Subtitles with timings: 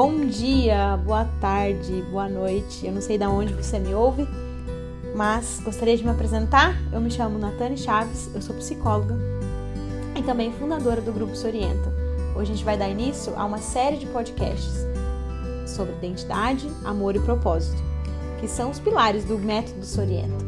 [0.00, 2.86] Bom dia, boa tarde, boa noite.
[2.86, 4.28] Eu não sei de onde você me ouve,
[5.16, 6.80] mas gostaria de me apresentar.
[6.92, 9.18] Eu me chamo Natane Chaves, eu sou psicóloga
[10.16, 11.92] e também fundadora do Grupo Se Orienta.
[12.36, 14.86] Hoje a gente vai dar início a uma série de podcasts
[15.66, 17.82] sobre identidade, amor e propósito,
[18.38, 20.44] que são os pilares do método Se Orienta.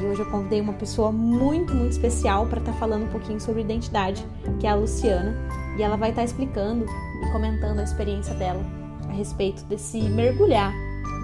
[0.00, 3.42] E hoje eu convidei uma pessoa muito, muito especial para estar tá falando um pouquinho
[3.42, 4.26] sobre identidade,
[4.58, 5.36] que é a Luciana,
[5.76, 8.85] e ela vai estar tá explicando e comentando a experiência dela
[9.16, 10.72] respeito desse mergulhar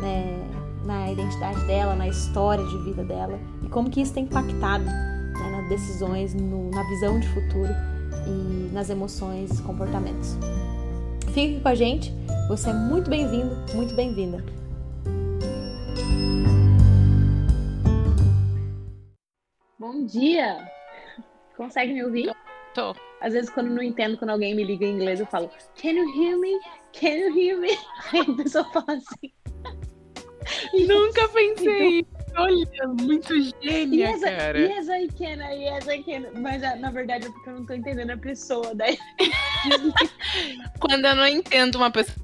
[0.00, 0.42] né,
[0.84, 5.50] na identidade dela, na história de vida dela e como que isso tem impactado né,
[5.50, 7.72] nas decisões, no, na visão de futuro
[8.26, 10.36] e nas emoções e comportamentos.
[11.32, 12.12] Fique com a gente,
[12.48, 14.44] você é muito bem-vindo, muito bem-vinda.
[19.78, 20.68] Bom dia!
[21.56, 22.32] Consegue me ouvir?
[22.74, 22.94] Tô.
[23.22, 25.48] Às vezes, quando não entendo, quando alguém me liga em inglês, eu falo,
[25.80, 26.58] Can you hear me?
[26.92, 27.70] Can you hear me?
[28.12, 29.32] Aí a pessoa fala assim.
[30.86, 32.04] Nunca pensei.
[32.36, 34.58] Olha, muito gênia, yes, cara.
[34.58, 36.40] Yes, I can, yes, I can.
[36.40, 38.74] Mas na verdade é porque eu não tô entendendo a pessoa.
[38.74, 38.98] Daí...
[40.80, 42.16] Quando eu não entendo uma pessoa.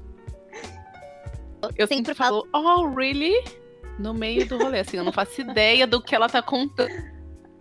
[1.77, 3.33] Eu sempre falo, oh, really?
[3.99, 6.91] No meio do rolê, assim, eu não faço ideia do que ela tá contando.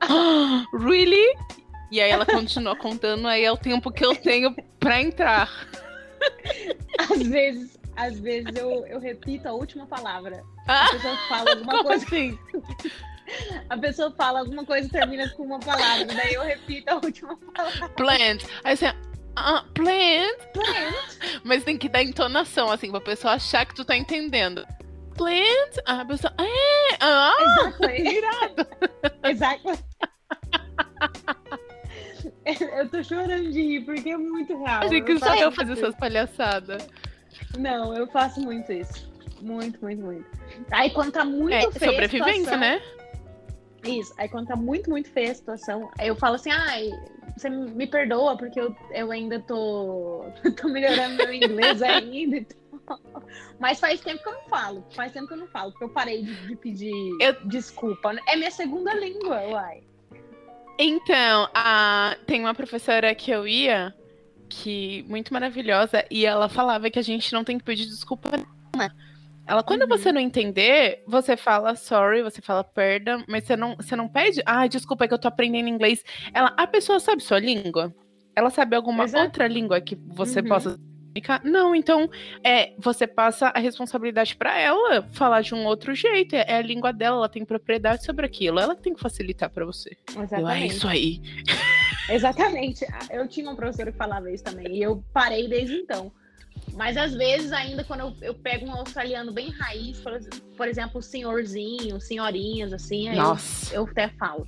[0.08, 1.36] Oh, really?
[1.90, 5.50] E aí ela continua contando, aí é o tempo que eu tenho pra entrar.
[6.98, 10.42] Às vezes, às vezes eu, eu repito a última palavra.
[10.66, 12.04] A ah, pessoa fala alguma coisa.
[12.04, 12.38] Assim?
[13.68, 17.36] A pessoa fala alguma coisa e termina com uma palavra, daí eu repito a última
[17.36, 17.88] palavra.
[17.90, 18.44] Plant.
[18.64, 18.88] Aí você.
[18.88, 20.38] Uh, plant.
[20.52, 21.40] Plant.
[21.44, 24.66] Mas tem que dar entonação, assim, pra pessoa achar que tu tá entendendo.
[25.16, 25.76] Plant.
[25.84, 26.32] a pessoa.
[26.38, 26.96] É.
[27.00, 27.34] Ah.
[27.98, 28.66] Irado.
[29.24, 29.84] Exato.
[32.78, 34.82] Eu tô chorando de rir, porque é muito real.
[34.84, 36.88] Achei que só eu fazer essas palhaçadas.
[37.58, 39.10] Não, eu faço muito isso.
[39.40, 40.26] Muito, muito, muito.
[40.70, 42.82] Aí quando tá muito é, feia sobrevivência, situação, né?
[43.84, 44.12] Isso.
[44.18, 46.90] Aí quando tá muito, muito feia a situação, eu falo assim, ai,
[47.36, 50.24] você me perdoa, porque eu, eu ainda tô,
[50.60, 52.44] tô melhorando meu inglês ainda.
[53.60, 54.84] Mas faz tempo que eu não falo.
[54.90, 57.34] Faz tempo que eu não falo, porque eu parei de, de pedir eu...
[57.44, 58.16] desculpa.
[58.26, 59.87] É minha segunda língua, uai.
[60.78, 62.16] Então, a...
[62.26, 63.92] tem uma professora que eu ia,
[64.48, 68.94] que muito maravilhosa, e ela falava que a gente não tem que pedir desculpa nenhuma.
[69.46, 69.88] Ela, quando uhum.
[69.88, 74.42] você não entender, você fala sorry, você fala perdão, mas você não, você não pede,
[74.44, 76.04] ah, desculpa é que eu tô aprendendo inglês.
[76.34, 77.94] Ela, a pessoa sabe sua língua?
[78.36, 79.24] Ela sabe alguma Exato.
[79.24, 80.48] outra língua que você uhum.
[80.48, 80.78] possa
[81.44, 82.08] não, então
[82.44, 86.34] é, você passa a responsabilidade para ela falar de um outro jeito.
[86.34, 88.60] É, é, a língua dela, ela tem propriedade sobre aquilo.
[88.60, 89.96] Ela tem que facilitar para você.
[90.10, 90.40] Exatamente.
[90.40, 91.20] Eu, é isso aí.
[92.08, 92.86] Exatamente.
[93.10, 94.76] Eu tinha um professor que falava isso também.
[94.76, 96.12] E eu parei desde então.
[96.74, 100.18] Mas às vezes, ainda quando eu, eu pego um australiano bem raiz, por,
[100.56, 103.36] por exemplo, senhorzinho, senhorinhas, assim, aí eu,
[103.72, 104.46] eu até falo.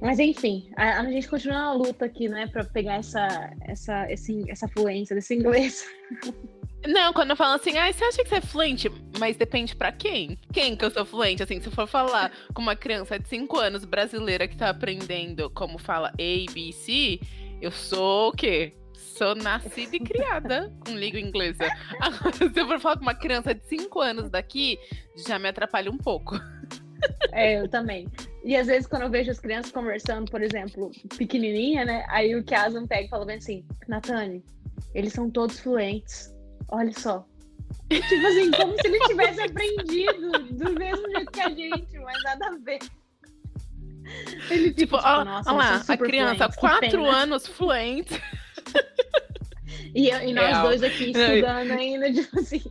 [0.00, 4.48] Mas enfim, a, a, gente continua na luta aqui, né, para pegar essa, essa, esse,
[4.48, 5.84] essa fluência desse inglês.
[6.86, 8.88] Não, quando eu falo assim, ah, você acha que você é fluente?
[9.18, 10.38] Mas depende para quem?
[10.52, 11.42] Quem que eu sou fluente?
[11.42, 15.76] Assim, se for falar com uma criança de 5 anos brasileira que tá aprendendo como
[15.76, 17.18] fala A, B, C,
[17.60, 18.74] eu sou o quê?
[18.94, 21.64] Sou nascida e criada com língua inglesa.
[22.00, 24.78] Agora, se eu for falar com uma criança de 5 anos daqui,
[25.26, 26.36] já me atrapalha um pouco.
[27.32, 28.08] É, eu também.
[28.48, 32.06] E às vezes, quando eu vejo as crianças conversando, por exemplo, pequenininha, né?
[32.08, 34.42] Aí o Kiasan pega e fala bem assim: Natane,
[34.94, 36.34] eles são todos fluentes.
[36.70, 37.26] Olha só.
[37.90, 42.46] tipo assim, como se ele tivesse aprendido do mesmo jeito que a gente, mas nada
[42.46, 42.78] a ver.
[44.50, 48.18] Ele tipo, tipo ó, nossa, lá, a criança, quatro anos fluente.
[49.94, 52.62] E, e nós dois aqui estudando ainda, tipo assim.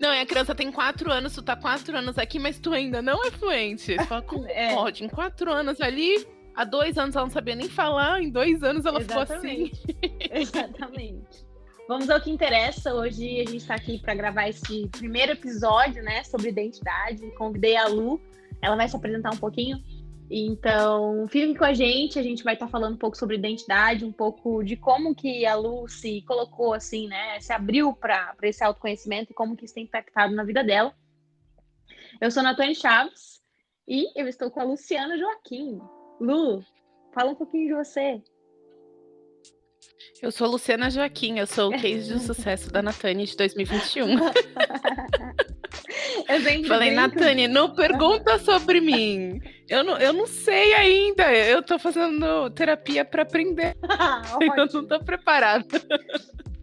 [0.00, 3.02] Não, e a criança tem quatro anos, tu tá quatro anos aqui, mas tu ainda
[3.02, 3.96] não é fluente.
[3.96, 4.74] Tu fala, como é.
[4.74, 5.04] pode?
[5.04, 8.84] Em quatro anos ali, há dois anos ela não sabia nem falar, em dois anos
[8.84, 9.76] ela Exatamente.
[9.76, 10.40] ficou assim.
[10.40, 11.46] Exatamente.
[11.88, 12.92] Vamos ao que interessa.
[12.92, 17.30] Hoje a gente está aqui para gravar esse primeiro episódio, né, sobre identidade.
[17.36, 18.20] Convidei a Lu,
[18.60, 19.82] ela vai se apresentar um pouquinho.
[20.30, 24.04] Então, fiquem com a gente, a gente vai estar tá falando um pouco sobre identidade,
[24.04, 27.40] um pouco de como que a Lu se colocou assim, né?
[27.40, 30.94] Se abriu para esse autoconhecimento e como que isso tem impactado na vida dela.
[32.20, 33.40] Eu sou Natane Chaves
[33.86, 35.80] e eu estou com a Luciana Joaquim.
[36.20, 36.62] Lu,
[37.14, 38.20] fala um pouquinho de você.
[40.20, 44.18] Eu sou a Luciana Joaquim, eu sou o case de sucesso da Natane de 2021.
[46.66, 49.40] Falei, Natane, não pergunta sobre mim.
[49.68, 51.32] Eu não, eu não sei ainda.
[51.32, 53.76] Eu tô fazendo terapia para aprender.
[54.56, 55.66] Eu não tô preparada.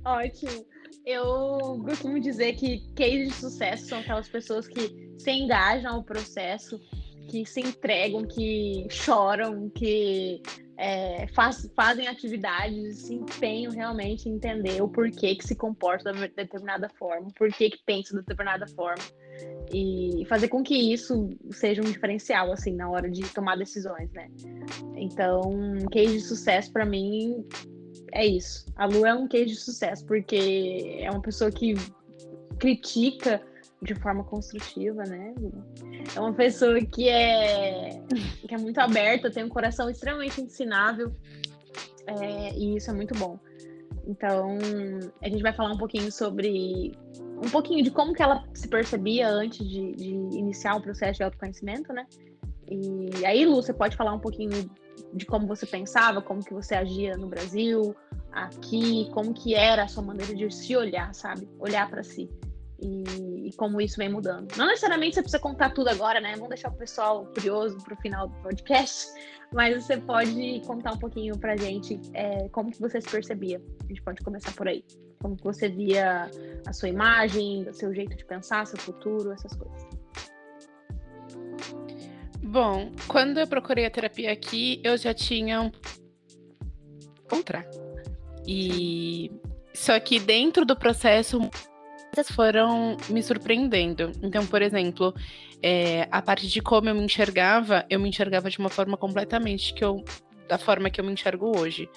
[0.04, 0.66] Ótimo.
[1.06, 6.80] Eu costumo dizer que cases de sucesso são aquelas pessoas que se engajam ao processo,
[7.30, 10.42] que se entregam, que choram, que
[10.78, 16.28] é, faz, fazem atividades, se empenham realmente em entender o porquê que se comporta de
[16.30, 19.04] determinada forma, o porquê que pensa de determinada forma
[19.72, 24.30] e fazer com que isso seja um diferencial assim na hora de tomar decisões, né?
[24.96, 27.46] Então, um de sucesso para mim
[28.12, 28.66] é isso.
[28.76, 31.74] A Lu é um case de sucesso porque é uma pessoa que
[32.60, 33.42] critica
[33.82, 35.34] de forma construtiva, né?
[36.16, 38.02] É uma pessoa que é,
[38.48, 41.14] que é muito aberta, tem um coração extremamente ensinável,
[42.08, 43.40] é, e isso é muito bom.
[44.08, 44.58] Então,
[45.22, 46.94] a gente vai falar um pouquinho sobre
[47.44, 51.24] um pouquinho de como que ela se percebia antes de, de iniciar o processo de
[51.24, 52.06] autoconhecimento, né?
[52.70, 54.70] E aí, Lu, você pode falar um pouquinho
[55.14, 57.96] de como você pensava, como que você agia no Brasil,
[58.32, 61.48] aqui, como que era a sua maneira de se olhar, sabe?
[61.60, 62.30] Olhar para si.
[62.80, 64.54] E, e, como isso vem mudando.
[64.58, 66.34] Não necessariamente você precisa contar tudo agora, né?
[66.34, 69.08] Vamos deixar o pessoal curioso para o final do podcast,
[69.54, 73.62] mas você pode contar um pouquinho pra gente é, como que você se percebia.
[73.84, 74.84] A gente pode começar por aí.
[75.22, 76.30] Como que você via
[76.68, 79.88] a sua imagem, o seu jeito de pensar, seu futuro, essas coisas.
[82.44, 85.72] Bom, quando eu procurei a terapia aqui, eu já tinha um
[87.30, 87.68] contra.
[88.48, 89.32] E
[89.74, 91.40] só que dentro do processo
[92.24, 94.12] foram me surpreendendo.
[94.22, 95.14] Então, por exemplo,
[95.62, 99.74] é, a parte de como eu me enxergava, eu me enxergava de uma forma completamente
[99.74, 100.04] que eu,
[100.48, 101.90] da forma que eu me enxergo hoje.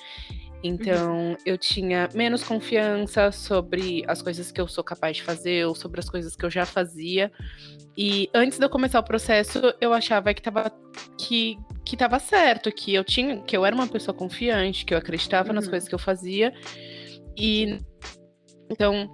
[0.62, 1.36] Então, uhum.
[1.46, 6.00] eu tinha menos confiança sobre as coisas que eu sou capaz de fazer ou sobre
[6.00, 7.30] as coisas que eu já fazia.
[7.96, 10.72] E antes de eu começar o processo, eu achava que estava
[11.16, 14.98] que, que tava certo, que eu tinha, que eu era uma pessoa confiante, que eu
[14.98, 15.54] acreditava uhum.
[15.54, 16.52] nas coisas que eu fazia.
[17.36, 17.78] E
[18.70, 19.08] então,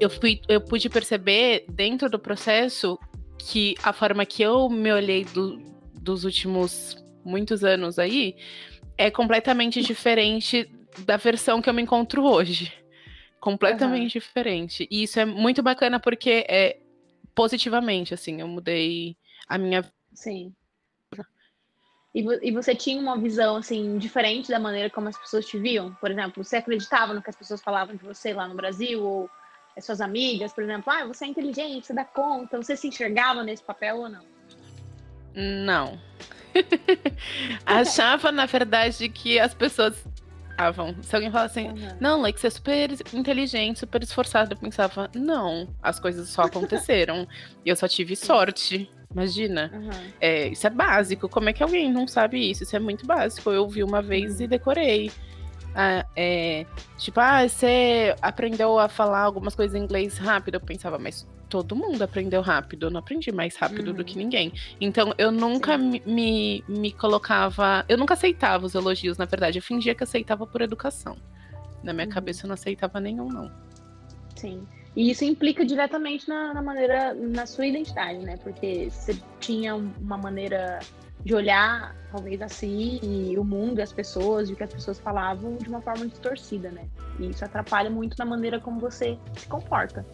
[0.00, 2.98] eu, fui, eu pude perceber dentro do processo
[3.38, 5.58] que a forma que eu me olhei do,
[5.94, 8.36] dos últimos muitos anos aí
[8.96, 10.70] é completamente diferente
[11.04, 12.72] da versão que eu me encontro hoje.
[13.40, 14.20] Completamente uhum.
[14.20, 14.88] diferente.
[14.90, 16.80] E isso é muito bacana porque é
[17.34, 19.16] positivamente, assim, eu mudei
[19.48, 19.84] a minha.
[20.14, 20.54] Sim.
[22.14, 25.92] E, e você tinha uma visão, assim, diferente da maneira como as pessoas te viam?
[25.94, 29.04] Por exemplo, você acreditava no que as pessoas falavam de você lá no Brasil?
[29.04, 29.28] Ou
[29.80, 33.62] suas amigas, por exemplo, ah, você é inteligente, você dá conta, você se enxergava nesse
[33.62, 34.24] papel ou não?
[35.34, 35.98] Não.
[37.66, 40.04] Achava, na verdade, que as pessoas
[40.50, 40.94] estavam.
[41.02, 41.96] Se alguém falasse assim, uhum.
[42.00, 47.26] não, Lex, você é super inteligente, super esforçado, eu pensava, não, as coisas só aconteceram.
[47.64, 48.88] e eu só tive sorte.
[49.10, 49.70] Imagina.
[49.72, 49.90] Uhum.
[50.20, 51.28] É, isso é básico.
[51.28, 52.64] Como é que alguém não sabe isso?
[52.64, 53.48] Isso é muito básico.
[53.50, 55.10] Eu vi uma vez e decorei.
[55.74, 56.66] Ah, é,
[56.96, 60.54] tipo, ah, você aprendeu a falar algumas coisas em inglês rápido.
[60.54, 62.86] Eu pensava, mas todo mundo aprendeu rápido.
[62.86, 63.94] Eu não aprendi mais rápido uhum.
[63.94, 64.52] do que ninguém.
[64.80, 67.84] Então, eu nunca me, me, me, colocava.
[67.88, 69.58] Eu nunca aceitava os elogios, na verdade.
[69.58, 71.16] Eu fingia que aceitava por educação.
[71.82, 72.12] Na minha uhum.
[72.12, 73.50] cabeça, eu não aceitava nenhum, não.
[74.36, 74.66] Sim.
[74.96, 78.36] E isso implica diretamente na, na maneira, na sua identidade, né?
[78.36, 80.78] Porque você tinha uma maneira
[81.24, 84.72] de olhar talvez a si e o mundo e as pessoas e o que as
[84.72, 86.86] pessoas falavam de uma forma distorcida, né?
[87.18, 90.06] E isso atrapalha muito na maneira como você se comporta.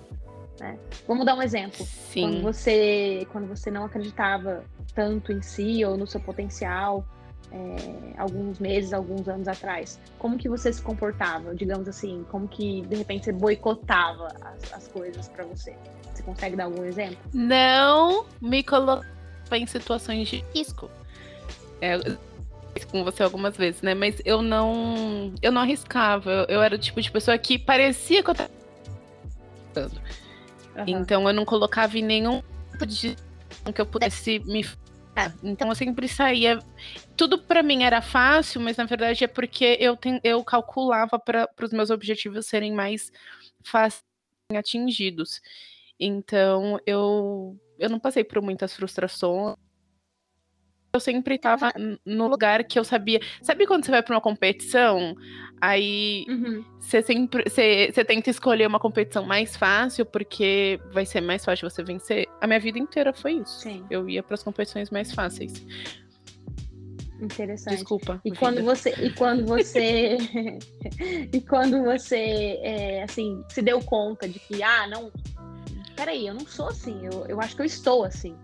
[0.58, 0.78] Né?
[1.08, 1.84] Vamos dar um exemplo.
[1.84, 2.22] Sim.
[2.22, 7.04] Quando você, quando você não acreditava tanto em si ou no seu potencial,
[7.52, 11.54] é, alguns meses, alguns anos atrás, como que você se comportava?
[11.54, 15.74] Digamos assim, como que de repente você boicotava as, as coisas para você?
[16.14, 17.18] Você consegue dar algum exemplo?
[17.32, 19.06] Não me colocava
[19.52, 20.88] em situações de risco.
[21.80, 21.98] É,
[22.90, 23.94] com você algumas vezes, né?
[23.94, 25.32] Mas eu não.
[25.42, 26.30] Eu não arriscava.
[26.30, 28.50] Eu, eu era o tipo de pessoa que parecia que eu tava.
[30.76, 30.84] Uhum.
[30.86, 33.16] Então eu não colocava em nenhum tipo de
[33.74, 34.64] que eu pudesse me.
[35.42, 36.60] Então eu sempre saía.
[37.16, 40.20] Tudo para mim era fácil, mas na verdade é porque eu, ten...
[40.24, 43.12] eu calculava para os meus objetivos serem mais
[43.64, 44.02] fáceis
[44.54, 45.40] atingidos.
[45.98, 49.56] Então eu, eu não passei por muitas frustrações
[50.92, 51.72] eu sempre estava
[52.04, 53.20] no lugar que eu sabia.
[53.42, 55.14] Sabe quando você vai para uma competição?
[55.60, 56.64] Aí uhum.
[56.80, 61.68] você sempre você, você tenta escolher uma competição mais fácil porque vai ser mais fácil
[61.68, 62.26] você vencer.
[62.40, 63.60] A minha vida inteira foi isso.
[63.60, 63.84] Sim.
[63.90, 65.52] Eu ia para as competições mais fáceis.
[67.20, 67.76] Interessante.
[67.76, 68.20] Desculpa.
[68.24, 70.16] E quando você e quando você
[71.32, 75.12] e quando você é, assim se deu conta de que ah não,
[75.94, 76.98] peraí, eu não sou assim.
[77.04, 78.34] Eu, eu acho que eu estou assim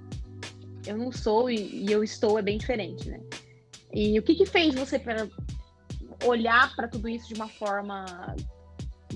[0.87, 3.21] eu não sou e, e eu estou é bem diferente, né?
[3.93, 5.29] E o que que fez você para
[6.25, 8.35] olhar para tudo isso de uma forma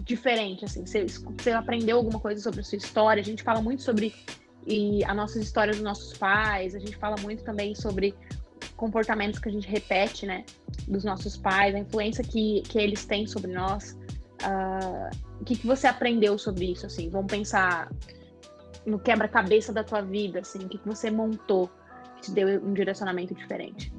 [0.04, 0.86] diferente, assim?
[0.86, 3.20] Você, você aprendeu alguma coisa sobre a sua história?
[3.20, 4.14] A gente fala muito sobre
[4.66, 8.14] e as nossas histórias dos nossos pais, a gente fala muito também sobre
[8.76, 10.44] comportamentos que a gente repete, né,
[10.86, 13.96] dos nossos pais, a influência que, que eles têm sobre nós.
[14.42, 15.10] Uh,
[15.40, 17.10] o que, que você aprendeu sobre isso, assim?
[17.10, 17.90] Vamos pensar
[18.86, 21.70] no quebra-cabeça da tua vida, assim, o que, que você montou
[22.16, 23.92] que te deu um direcionamento diferente?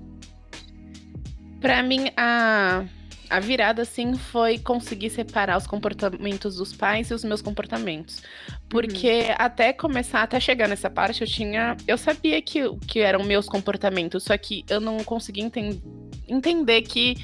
[1.60, 2.86] Para mim, a
[3.32, 8.22] a virada, assim, foi conseguir separar os comportamentos dos pais e os meus comportamentos.
[8.68, 9.36] Porque uhum.
[9.38, 11.78] até começar, até chegar nessa parte, eu tinha.
[11.88, 15.82] Eu sabia que, que eram meus comportamentos, só que eu não conseguia enten
[16.28, 17.16] entender que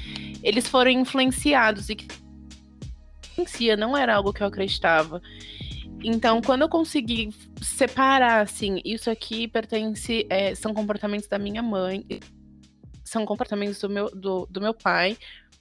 [0.42, 2.08] eles foram influenciados e que
[3.32, 5.20] influencia não era algo que eu acreditava.
[6.02, 12.04] Então, quando eu consegui separar, assim, isso aqui pertence, é, são comportamentos da minha mãe,
[13.04, 15.16] são comportamentos do meu, do, do meu pai,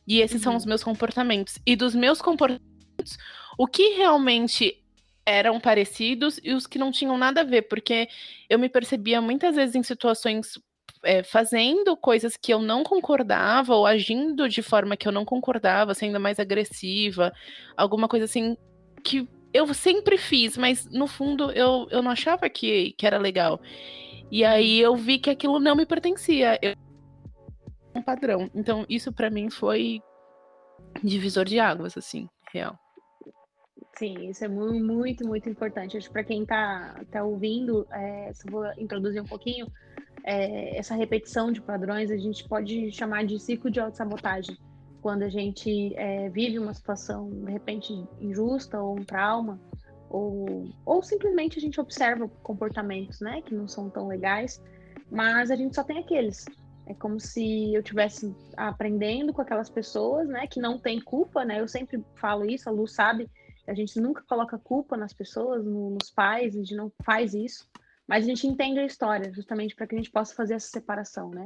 [0.08, 0.44] e esses uhum.
[0.44, 1.58] são os meus comportamentos.
[1.66, 3.18] E dos meus comportamentos,
[3.58, 4.84] o que realmente
[5.26, 8.08] eram parecidos e os que não tinham nada a ver, porque
[8.50, 10.58] eu me percebia muitas vezes em situações
[11.04, 15.94] é, fazendo coisas que eu não concordava ou agindo de forma que eu não concordava,
[15.94, 17.34] sendo mais agressiva,
[17.76, 18.56] alguma coisa assim
[19.04, 19.28] que
[19.58, 23.60] eu sempre fiz, mas no fundo eu, eu não achava que, que era legal.
[24.32, 26.60] E aí eu vi que aquilo não me pertencia.
[26.62, 26.76] Eu
[27.98, 28.50] um padrão.
[28.54, 30.02] Então, isso para mim foi
[31.04, 32.78] divisor de águas, assim, real.
[33.98, 35.98] Sim, isso é muito, muito, muito importante.
[35.98, 39.68] Acho que para quem está tá ouvindo, é, se eu vou introduzir um pouquinho,
[40.24, 44.56] é, essa repetição de padrões a gente pode chamar de ciclo de autossabotagem.
[45.08, 49.58] Quando a gente é, vive uma situação, de repente, injusta ou um trauma,
[50.10, 54.62] ou, ou simplesmente a gente observa comportamentos né, que não são tão legais,
[55.10, 56.44] mas a gente só tem aqueles.
[56.86, 61.62] É como se eu estivesse aprendendo com aquelas pessoas, né, que não tem culpa, né?
[61.62, 63.32] Eu sempre falo isso, a Lu sabe,
[63.66, 67.66] a gente nunca coloca culpa nas pessoas, no, nos pais, a gente não faz isso,
[68.06, 71.30] mas a gente entende a história, justamente para que a gente possa fazer essa separação,
[71.30, 71.46] né?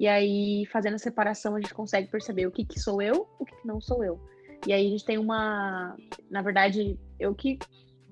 [0.00, 3.44] E aí, fazendo a separação, a gente consegue perceber o que, que sou eu, o
[3.44, 4.18] que, que não sou eu.
[4.66, 5.94] E aí a gente tem uma,
[6.30, 7.58] na verdade, eu que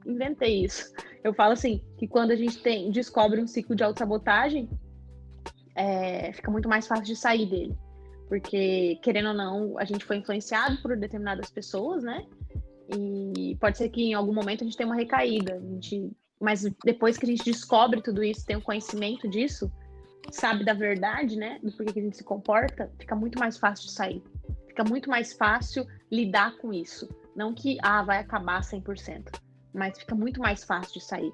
[0.05, 0.93] inventei isso.
[1.25, 4.69] Eu falo assim, que quando a gente tem, descobre um ciclo de autossabotagem,
[5.75, 7.75] é, fica muito mais fácil de sair dele.
[8.29, 12.27] Porque, querendo ou não, a gente foi influenciado por determinadas pessoas, né?
[12.95, 15.55] E pode ser que em algum momento a gente tenha uma recaída.
[15.55, 19.73] A gente, mas depois que a gente descobre tudo isso, tem o um conhecimento disso,
[20.31, 21.59] sabe da verdade, né?
[21.63, 24.23] Do porquê que a gente se comporta, fica muito mais fácil de sair.
[24.67, 27.09] Fica muito mais fácil lidar com isso.
[27.35, 29.41] Não que, ah, vai acabar 100%,
[29.75, 31.33] mas fica muito mais fácil de sair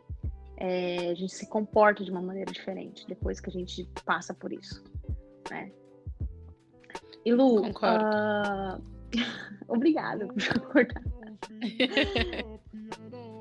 [0.56, 4.52] é, a gente se comporta de uma maneira diferente depois que a gente passa por
[4.52, 4.82] isso,
[5.50, 5.70] né?
[7.24, 8.04] E Lu, Concordo.
[8.04, 8.94] Uh...
[9.68, 11.02] obrigada por cortar.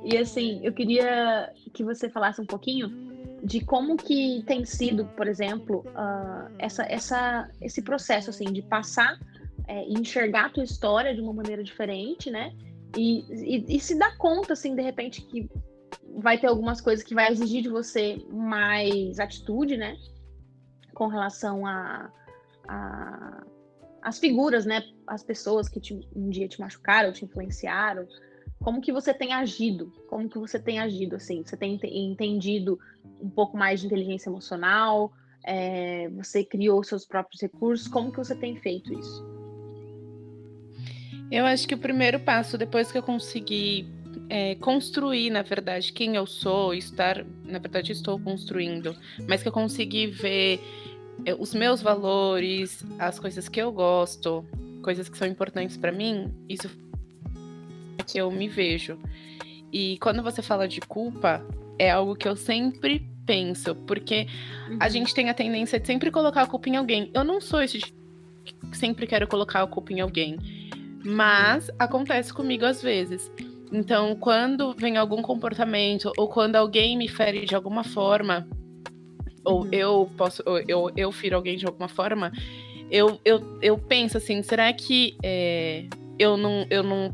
[0.04, 3.13] e assim, eu queria que você falasse um pouquinho
[3.44, 9.20] de como que tem sido, por exemplo, uh, essa, essa, esse processo assim de passar
[9.68, 12.54] é, enxergar a tua história de uma maneira diferente, né?
[12.96, 15.50] E, e, e, se dar conta, assim, de repente, que
[16.18, 19.98] vai ter algumas coisas que vai exigir de você mais atitude, né?
[20.94, 22.12] Com relação a,
[22.68, 23.44] a
[24.02, 24.84] as figuras, né?
[25.08, 28.06] As pessoas que te, um dia te machucaram, te influenciaram.
[28.64, 29.92] Como que você tem agido?
[30.08, 31.44] Como que você tem agido, assim?
[31.44, 32.80] Você tem entendido
[33.22, 35.12] um pouco mais de inteligência emocional?
[35.46, 37.90] É, você criou seus próprios recursos?
[37.90, 39.34] Como que você tem feito isso?
[41.30, 43.86] Eu acho que o primeiro passo, depois que eu consegui
[44.30, 48.96] é, construir, na verdade, quem eu sou, estar, na verdade, estou construindo,
[49.28, 50.62] mas que eu consegui ver
[51.26, 54.46] é, os meus valores, as coisas que eu gosto,
[54.82, 56.70] coisas que são importantes para mim, isso
[58.04, 58.98] que eu me vejo.
[59.72, 61.46] E quando você fala de culpa,
[61.80, 64.28] é algo que eu sempre penso, porque
[64.70, 64.78] uhum.
[64.80, 67.10] a gente tem a tendência de sempre colocar a culpa em alguém.
[67.14, 67.80] Eu não sou esse
[68.44, 70.38] que sempre quero colocar a culpa em alguém,
[71.04, 73.32] mas acontece comigo às vezes.
[73.72, 78.48] Então, quando vem algum comportamento ou quando alguém me fere de alguma forma,
[79.44, 79.70] ou uhum.
[79.72, 82.32] eu posso, ou eu, eu firo alguém de alguma forma,
[82.92, 85.86] eu, eu, eu penso assim, será que é,
[86.20, 86.66] eu não.
[86.70, 87.14] Eu não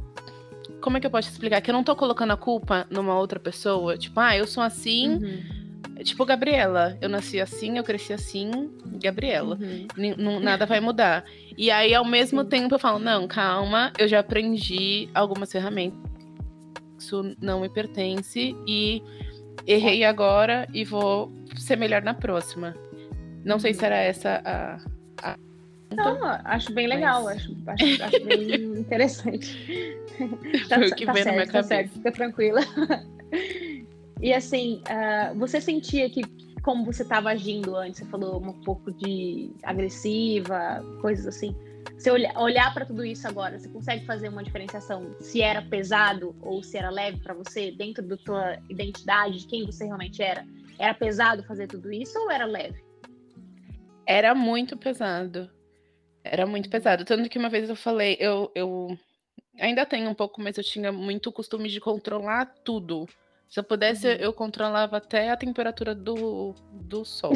[0.82, 1.62] como é que eu posso explicar?
[1.62, 3.98] Que eu não tô colocando a culpa numa outra pessoa.
[3.98, 5.10] Tipo, ah, eu sou assim.
[5.10, 6.04] Uhum.
[6.04, 8.70] Tipo, Gabriela, eu nasci assim, eu cresci assim,
[9.02, 9.58] Gabriela.
[9.98, 10.40] Uhum.
[10.40, 11.26] Nada vai mudar.
[11.58, 12.50] E aí, ao mesmo Sim.
[12.50, 16.10] tempo, eu falo, não, calma, eu já aprendi algumas ferramentas
[17.00, 19.02] isso não me pertence e
[19.66, 22.76] errei agora e vou ser melhor na próxima.
[23.44, 24.78] Não sei se era essa a.
[25.92, 25.96] a...
[25.96, 27.38] Não, acho bem legal, mas...
[27.38, 29.98] acho, acho, acho bem interessante.
[30.68, 31.68] tá, Foi o que tá veio certo, na minha tá cabeça.
[31.68, 32.62] Certo, fica tranquila.
[34.22, 36.22] e assim, uh, você sentia que
[36.62, 41.56] como você estava agindo antes, você falou um pouco de agressiva, coisas assim.
[41.98, 46.36] Você olhar, olhar para tudo isso agora, você consegue fazer uma diferenciação se era pesado
[46.42, 50.46] ou se era leve para você dentro da tua identidade, de quem você realmente era?
[50.78, 52.84] Era pesado fazer tudo isso ou era leve?
[54.06, 55.50] Era muito pesado.
[56.32, 57.04] Era muito pesado.
[57.04, 58.98] Tanto que uma vez eu falei, eu, eu
[59.60, 63.08] ainda tenho um pouco, mas eu tinha muito costume de controlar tudo.
[63.48, 64.14] Se eu pudesse, uhum.
[64.20, 67.34] eu controlava até a temperatura do, do sol.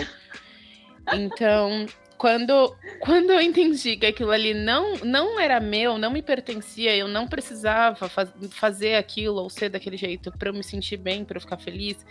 [1.11, 1.85] Então,
[2.17, 7.07] quando, quando eu entendi que aquilo ali não, não era meu, não me pertencia, eu
[7.07, 11.37] não precisava faz, fazer aquilo ou ser daquele jeito para eu me sentir bem, para
[11.37, 12.05] eu ficar feliz.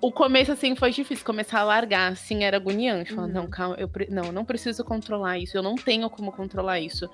[0.00, 3.12] O começo, assim, foi difícil começar a largar, assim, era agoniante.
[3.12, 3.32] Falar, uhum.
[3.32, 7.08] não, calma, eu, não, eu não preciso controlar isso, eu não tenho como controlar isso.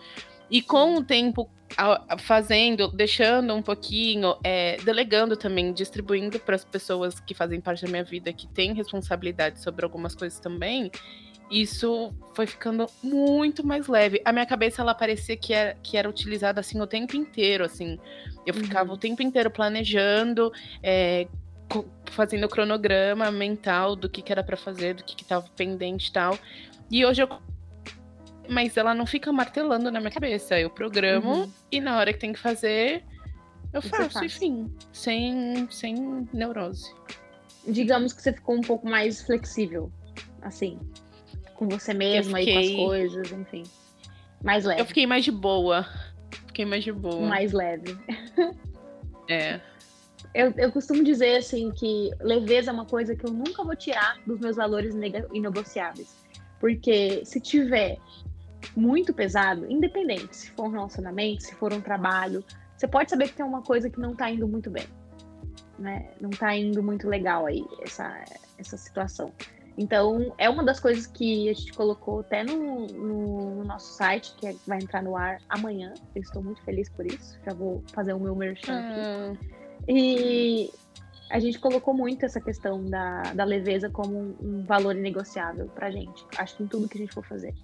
[0.48, 1.50] E com o tempo
[2.20, 7.90] fazendo, deixando um pouquinho, é, delegando também, distribuindo para as pessoas que fazem parte da
[7.90, 10.90] minha vida, que têm responsabilidade sobre algumas coisas também,
[11.50, 14.20] isso foi ficando muito mais leve.
[14.24, 17.98] A minha cabeça, ela parecia que era, que era utilizada assim o tempo inteiro, assim.
[18.44, 18.96] Eu ficava uhum.
[18.96, 20.52] o tempo inteiro planejando,
[20.82, 21.26] é,
[22.10, 26.12] fazendo cronograma mental do que, que era para fazer, do que, que tava pendente e
[26.12, 26.38] tal.
[26.90, 27.28] E hoje eu
[28.48, 30.58] mas ela não fica martelando na minha cabeça.
[30.58, 31.50] Eu programo uhum.
[31.70, 33.04] e na hora que tem que fazer,
[33.72, 34.72] eu faço, enfim.
[34.92, 36.94] Sem, sem neurose.
[37.66, 39.90] Digamos que você ficou um pouco mais flexível,
[40.42, 40.78] assim,
[41.54, 42.54] com você mesma fiquei...
[42.54, 43.62] e com as coisas, enfim.
[44.42, 44.80] Mais leve.
[44.80, 45.86] Eu fiquei mais de boa.
[46.46, 47.26] Fiquei mais de boa.
[47.26, 47.96] Mais leve.
[49.28, 49.60] É.
[50.36, 54.18] Eu, eu costumo dizer, assim, que leveza é uma coisa que eu nunca vou tirar
[54.26, 54.94] dos meus valores
[55.32, 56.14] inegociáveis.
[56.60, 57.96] Porque se tiver
[58.76, 62.44] muito pesado, independente se for um relacionamento, se for um trabalho,
[62.76, 64.86] você pode saber que tem uma coisa que não tá indo muito bem,
[65.78, 66.10] né?
[66.20, 68.22] Não tá indo muito legal aí essa,
[68.58, 69.32] essa situação.
[69.78, 74.34] Então, é uma das coisas que a gente colocou até no, no, no nosso site,
[74.36, 75.94] que é, vai entrar no ar amanhã.
[76.14, 77.38] Eu estou muito feliz por isso.
[77.44, 79.55] Já vou fazer o meu merchan aqui.
[79.88, 80.70] E
[81.30, 85.90] a gente colocou muito essa questão da, da leveza como um, um valor inegociável pra
[85.90, 86.24] gente.
[86.36, 87.54] Acho que em tudo que a gente for fazer.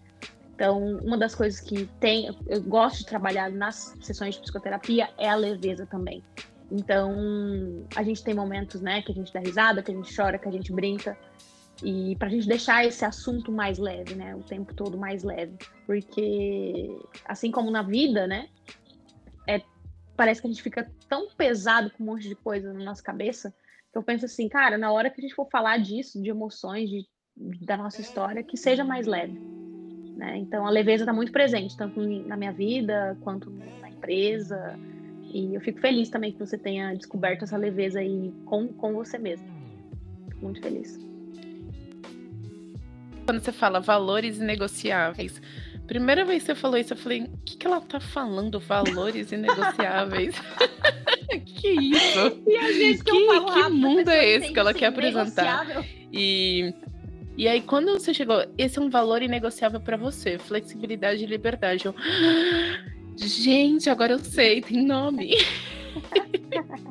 [0.55, 5.29] Então, uma das coisas que tem, eu gosto de trabalhar nas sessões de psicoterapia é
[5.29, 6.23] a leveza também.
[6.71, 10.39] Então, a gente tem momentos, né, que a gente dá risada, que a gente chora,
[10.39, 11.17] que a gente brinca,
[11.83, 15.55] e para a gente deixar esse assunto mais leve, né, o tempo todo mais leve,
[15.87, 18.49] porque assim como na vida, né,
[20.23, 23.53] parece que a gente fica tão pesado com um monte de coisa na nossa cabeça,
[23.91, 26.89] que eu penso assim, cara, na hora que a gente for falar disso, de emoções,
[26.89, 27.07] de,
[27.61, 29.37] da nossa história, que seja mais leve
[30.23, 30.39] né?
[30.39, 34.79] Então a leveza está muito presente, tanto na minha vida quanto na empresa.
[35.35, 39.19] E eu fico feliz também que você tenha descoberto essa leveza aí com, com você
[39.19, 39.47] mesmo.
[40.41, 40.97] Muito feliz.
[43.25, 45.43] Quando você fala valores inegociáveis,
[45.93, 48.59] primeira vez que você falou isso, eu falei, o que, que ela tá falando?
[48.59, 50.35] Valores inegociáveis?
[51.45, 52.43] que isso?
[52.47, 55.85] E às vezes que, que, falo que mundo é esse que ela quer apresentar?
[56.11, 56.73] E
[57.37, 61.87] e aí, quando você chegou, esse é um valor inegociável para você, flexibilidade e liberdade.
[61.87, 61.95] Eu,
[63.17, 65.37] gente, agora eu sei, tem nome.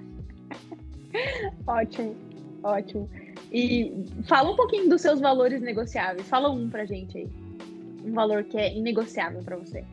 [1.68, 2.16] ótimo,
[2.64, 3.10] ótimo.
[3.52, 3.94] E
[4.28, 6.28] fala um pouquinho dos seus valores negociáveis.
[6.28, 7.30] Fala um pra gente aí.
[8.04, 9.84] Um valor que é inegociável para você.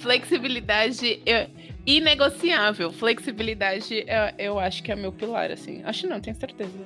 [0.00, 1.46] Flexibilidade eu,
[1.86, 2.92] inegociável.
[2.92, 5.82] Flexibilidade eu, eu acho que é meu pilar, assim.
[5.84, 6.78] Acho não, tenho certeza.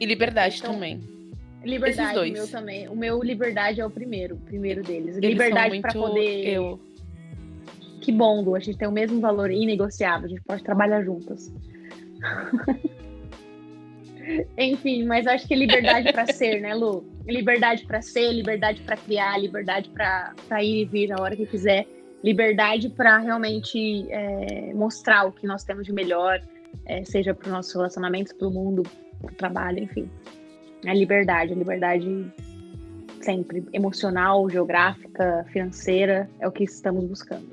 [0.00, 1.00] E liberdade então, também.
[1.64, 2.88] Liberdade, o meu também.
[2.88, 5.16] O meu liberdade é o primeiro, o primeiro deles.
[5.16, 6.48] Eles liberdade para poder.
[6.48, 6.80] Eu.
[8.00, 8.56] Que bom, Lu.
[8.56, 10.26] A gente tem o mesmo valor inegociável.
[10.26, 11.52] A gente pode trabalhar juntas.
[14.56, 17.04] Enfim, mas acho que liberdade para ser, né, Lu?
[17.26, 21.86] Liberdade para ser, liberdade para criar, liberdade para ir e vir na hora que quiser,
[22.22, 26.40] liberdade para realmente é, mostrar o que nós temos de melhor,
[26.86, 28.82] é, seja para os nossos relacionamentos, para o mundo,
[29.36, 30.08] trabalho, enfim.
[30.86, 32.32] A liberdade, a liberdade
[33.20, 37.52] sempre emocional, geográfica, financeira, é o que estamos buscando.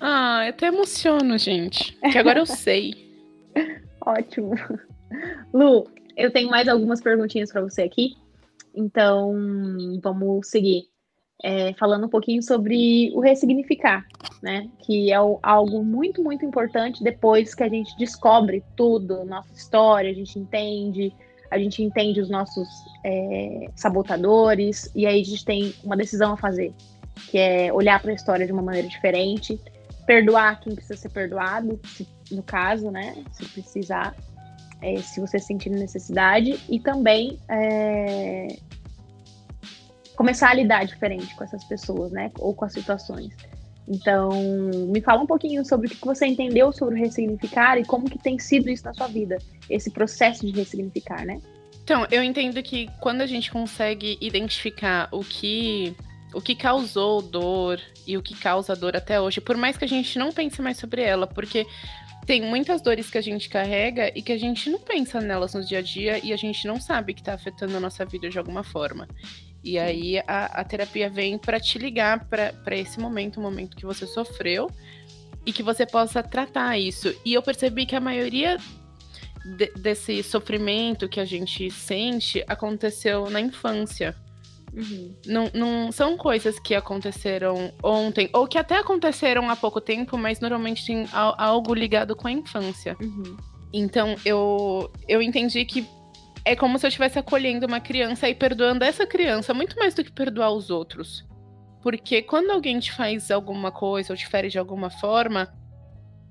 [0.00, 1.96] Ah, eu até emociono, gente.
[2.12, 2.94] Que agora eu sei.
[4.04, 4.54] Ótimo.
[5.52, 8.16] Lu, eu tenho mais algumas perguntinhas para você aqui.
[8.74, 9.32] Então,
[10.02, 10.88] vamos seguir.
[11.42, 14.06] É, falando um pouquinho sobre o ressignificar,
[14.42, 14.70] né?
[14.78, 20.10] Que é o, algo muito, muito importante depois que a gente descobre tudo, nossa história,
[20.10, 21.12] a gente entende,
[21.50, 22.66] a gente entende os nossos
[23.04, 26.72] é, sabotadores, e aí a gente tem uma decisão a fazer.
[27.30, 29.60] que é olhar para a história de uma maneira diferente,
[30.06, 33.22] perdoar quem precisa ser perdoado, se, no caso, né?
[33.32, 34.16] Se precisar,
[34.84, 38.48] é, se você sentir necessidade, e também é,
[40.14, 42.30] começar a lidar diferente com essas pessoas, né?
[42.38, 43.34] Ou com as situações.
[43.88, 44.30] Então,
[44.88, 48.18] me fala um pouquinho sobre o que você entendeu sobre o ressignificar e como que
[48.18, 51.40] tem sido isso na sua vida, esse processo de ressignificar, né?
[51.82, 55.94] Então, eu entendo que quando a gente consegue identificar o que
[56.34, 59.88] o que causou dor e o que causa dor até hoje, por mais que a
[59.88, 61.64] gente não pense mais sobre ela, porque
[62.26, 65.64] tem muitas dores que a gente carrega e que a gente não pensa nelas no
[65.64, 68.38] dia a dia e a gente não sabe que está afetando a nossa vida de
[68.38, 69.06] alguma forma.
[69.62, 73.86] E aí a, a terapia vem para te ligar para esse momento, o momento que
[73.86, 74.70] você sofreu,
[75.46, 77.14] e que você possa tratar isso.
[77.24, 78.56] E eu percebi que a maioria
[79.44, 84.16] de, desse sofrimento que a gente sente aconteceu na infância.
[84.74, 85.14] Uhum.
[85.26, 90.40] Não, não são coisas que aconteceram ontem, ou que até aconteceram há pouco tempo, mas
[90.40, 92.96] normalmente tem algo ligado com a infância.
[93.00, 93.36] Uhum.
[93.72, 95.86] Então eu, eu entendi que
[96.44, 100.04] é como se eu estivesse acolhendo uma criança e perdoando essa criança muito mais do
[100.04, 101.24] que perdoar os outros.
[101.82, 105.52] Porque quando alguém te faz alguma coisa ou te fere de alguma forma,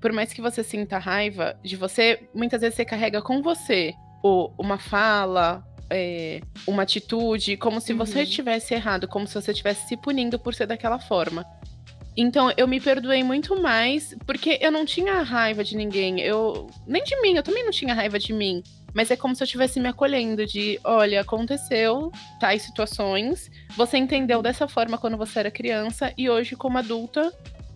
[0.00, 4.54] por mais que você sinta raiva de você, muitas vezes você carrega com você ou
[4.58, 8.26] uma fala, é, uma atitude, como se você uhum.
[8.26, 11.44] tivesse errado, como se você estivesse se punindo por ser daquela forma.
[12.16, 16.20] Então eu me perdoei muito mais, porque eu não tinha raiva de ninguém.
[16.20, 16.68] Eu.
[16.86, 18.62] Nem de mim, eu também não tinha raiva de mim.
[18.94, 24.40] Mas é como se eu estivesse me acolhendo de, olha, aconteceu tais situações, você entendeu
[24.40, 27.32] dessa forma quando você era criança e hoje como adulta,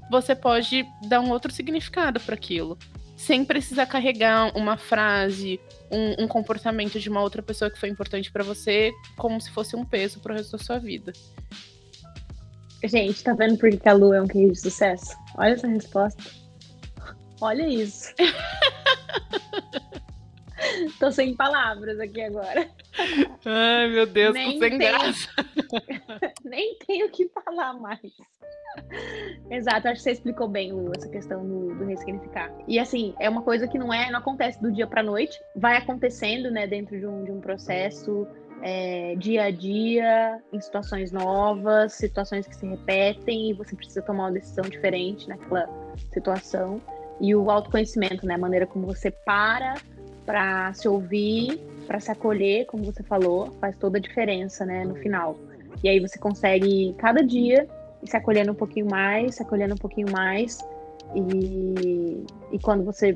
[0.09, 2.79] você pode dar um outro significado para aquilo,
[3.17, 5.59] sem precisar carregar uma frase,
[5.91, 9.77] um, um, comportamento de uma outra pessoa que foi importante para você, como se fosse
[9.77, 11.13] um peso pro resto da sua vida.
[12.85, 15.17] Gente, tá vendo por que a Lu é um case de sucesso?
[15.37, 16.23] Olha essa resposta.
[17.41, 18.15] Olha isso.
[21.01, 22.71] Tô sem palavras aqui agora.
[23.45, 24.99] Ai, meu Deus, Nem tô sem tenho...
[24.99, 25.29] graça.
[26.45, 28.01] Nem tenho o que falar mais.
[29.51, 32.53] Exato, acho que você explicou bem, Lu, essa questão do, do, ressignificar.
[32.67, 35.77] E assim, é uma coisa que não é, não acontece do dia para noite, vai
[35.77, 38.27] acontecendo, né, dentro de um, de um processo
[38.63, 44.25] é, dia a dia, em situações novas, situações que se repetem, e você precisa tomar
[44.25, 45.69] uma decisão diferente naquela
[46.13, 46.81] situação.
[47.21, 49.75] E o autoconhecimento, né, a maneira como você para
[50.29, 54.95] para se ouvir, para se acolher, como você falou, faz toda a diferença, né, no
[54.97, 55.39] final.
[55.83, 57.67] E aí você consegue cada dia
[58.05, 60.59] se acolhendo um pouquinho mais, se acolhendo um pouquinho mais,
[61.15, 63.15] e, e quando você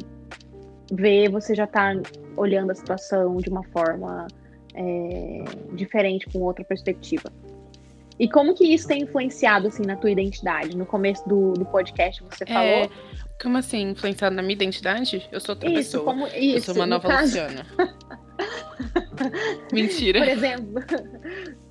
[0.91, 1.93] vê, você já está
[2.35, 4.27] olhando a situação de uma forma
[4.75, 5.45] é,
[5.75, 7.31] diferente, com outra perspectiva.
[8.23, 10.77] E como que isso tem influenciado, assim, na tua identidade?
[10.77, 12.85] No começo do, do podcast você falou...
[12.85, 12.89] É,
[13.43, 15.29] como assim, influenciado na minha identidade?
[15.33, 16.05] Eu sou outra isso, pessoa.
[16.05, 17.25] Como, isso, eu sou uma nova caso...
[17.25, 17.67] Luciana.
[19.73, 20.21] Mentira.
[20.21, 20.75] Por exemplo,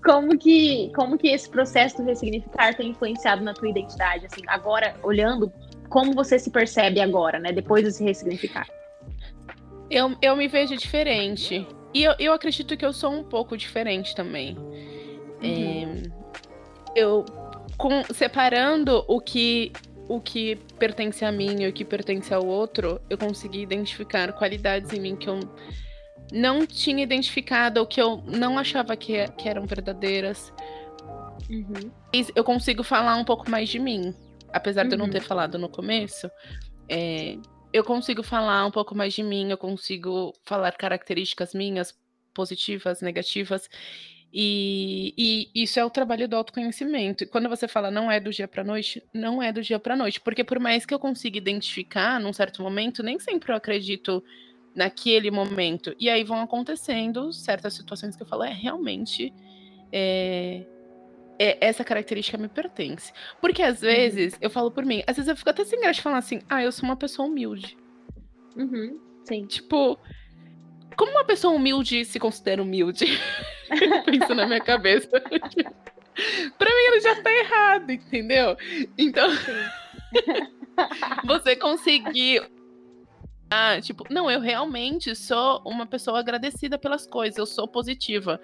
[0.04, 4.26] como que, como que esse processo do ressignificar tem influenciado na tua identidade?
[4.26, 5.50] Assim, agora, olhando,
[5.88, 7.54] como você se percebe agora, né?
[7.54, 8.68] Depois de se ressignificar?
[9.90, 11.66] Eu, eu me vejo diferente.
[11.94, 14.58] E eu, eu acredito que eu sou um pouco diferente também.
[15.44, 16.04] Uhum.
[16.96, 17.26] É, eu,
[17.78, 19.72] com, separando o que
[20.08, 24.92] o que pertence a mim e o que pertence ao outro, eu consegui identificar qualidades
[24.92, 25.40] em mim que eu
[26.34, 30.52] não tinha identificado ou que eu não achava que, que eram verdadeiras.
[31.50, 31.92] Uhum.
[32.36, 34.14] Eu consigo falar um pouco mais de mim.
[34.52, 34.90] Apesar uhum.
[34.90, 35.12] de eu não uhum.
[35.12, 36.30] ter falado no começo,
[36.90, 37.38] é,
[37.72, 41.98] eu consigo falar um pouco mais de mim, eu consigo falar características minhas,
[42.34, 43.70] positivas, negativas.
[44.34, 47.24] E, e, isso é o trabalho do autoconhecimento.
[47.24, 49.96] E quando você fala não é do dia para noite, não é do dia para
[49.96, 54.24] noite, porque por mais que eu consiga identificar num certo momento, nem sempre eu acredito
[54.74, 55.94] naquele momento.
[56.00, 59.34] E aí vão acontecendo certas situações que eu falo, é realmente
[59.92, 60.66] é,
[61.38, 63.12] é, essa característica me pertence.
[63.42, 63.90] Porque às uhum.
[63.90, 64.40] vezes, uhum.
[64.42, 66.64] eu falo por mim, às vezes eu fico até sem graça de falar assim, ah,
[66.64, 67.78] eu sou uma pessoa humilde.
[68.56, 69.46] Uhum, sim.
[69.46, 70.00] Tipo,
[71.02, 73.06] como uma pessoa humilde se considera humilde?
[74.06, 75.10] Penso na minha cabeça.
[75.10, 78.56] pra mim ele já tá errado, entendeu?
[78.96, 79.28] Então.
[81.26, 82.48] você conseguir.
[83.50, 88.40] Ah, tipo, não, eu realmente sou uma pessoa agradecida pelas coisas, eu sou positiva.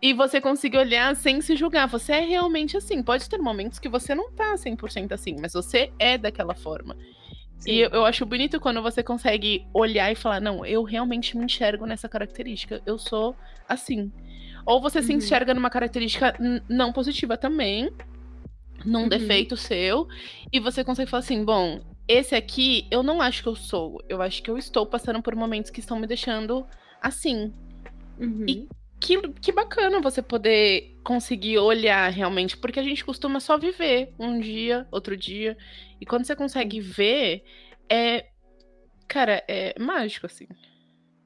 [0.00, 1.88] E você conseguir olhar sem se julgar.
[1.88, 3.02] Você é realmente assim.
[3.02, 6.96] Pode ter momentos que você não tá 100% assim, mas você é daquela forma.
[7.62, 7.70] Sim.
[7.70, 11.86] E eu acho bonito quando você consegue olhar e falar: não, eu realmente me enxergo
[11.86, 13.36] nessa característica, eu sou
[13.68, 14.10] assim.
[14.66, 15.04] Ou você uhum.
[15.04, 16.36] se enxerga numa característica
[16.68, 17.88] não positiva também,
[18.84, 19.08] num Uhum.
[19.08, 20.08] defeito seu,
[20.52, 24.20] e você consegue falar assim: bom, esse aqui eu não acho que eu sou, eu
[24.20, 26.66] acho que eu estou passando por momentos que estão me deixando
[27.00, 27.52] assim.
[28.18, 28.44] Uhum.
[28.48, 28.68] E-
[29.02, 34.38] Que, que bacana você poder conseguir olhar realmente, porque a gente costuma só viver um
[34.38, 35.58] dia, outro dia,
[36.00, 37.42] e quando você consegue ver,
[37.90, 38.26] é.
[39.08, 40.46] Cara, é mágico, assim.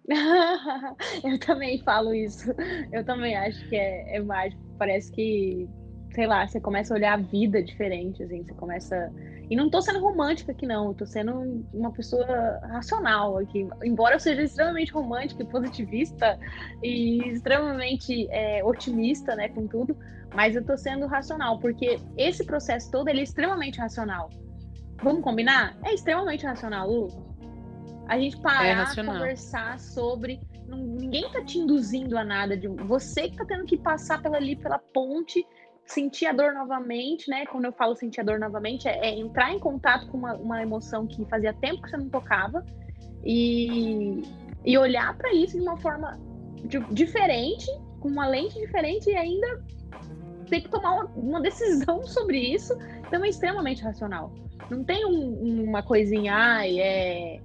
[1.22, 2.50] eu também falo isso.
[2.90, 4.60] Eu também acho que é, é mágico.
[4.78, 5.68] Parece que,
[6.16, 9.12] sei lá, você começa a olhar a vida diferente, assim, você começa.
[9.50, 10.88] E não tô sendo romântica aqui, não.
[10.88, 12.26] Eu tô sendo uma pessoa
[12.70, 13.68] racional aqui.
[13.84, 16.38] Embora eu seja extremamente romântica e positivista
[16.82, 19.94] e extremamente é, otimista, né, com tudo,
[20.34, 24.30] mas eu tô sendo racional, porque esse processo todo ele é extremamente racional.
[25.02, 25.76] Vamos combinar?
[25.84, 27.08] É extremamente racional, Lu.
[28.08, 30.40] A gente parar, É conversar sobre.
[30.66, 32.56] ninguém tá te induzindo a nada.
[32.56, 35.46] De, você que tá tendo que passar pela, ali pela ponte,
[35.86, 37.46] sentir a dor novamente, né?
[37.46, 40.62] Quando eu falo sentir a dor novamente, é, é entrar em contato com uma, uma
[40.62, 42.64] emoção que fazia tempo que você não tocava
[43.24, 44.22] e,
[44.64, 46.18] e olhar para isso de uma forma
[46.64, 47.66] de- diferente,
[48.00, 49.60] com uma lente diferente e ainda
[50.48, 54.32] ter que tomar uma, uma decisão sobre isso, então é extremamente racional.
[54.70, 57.40] Não tem um- uma coisinha, ai, é.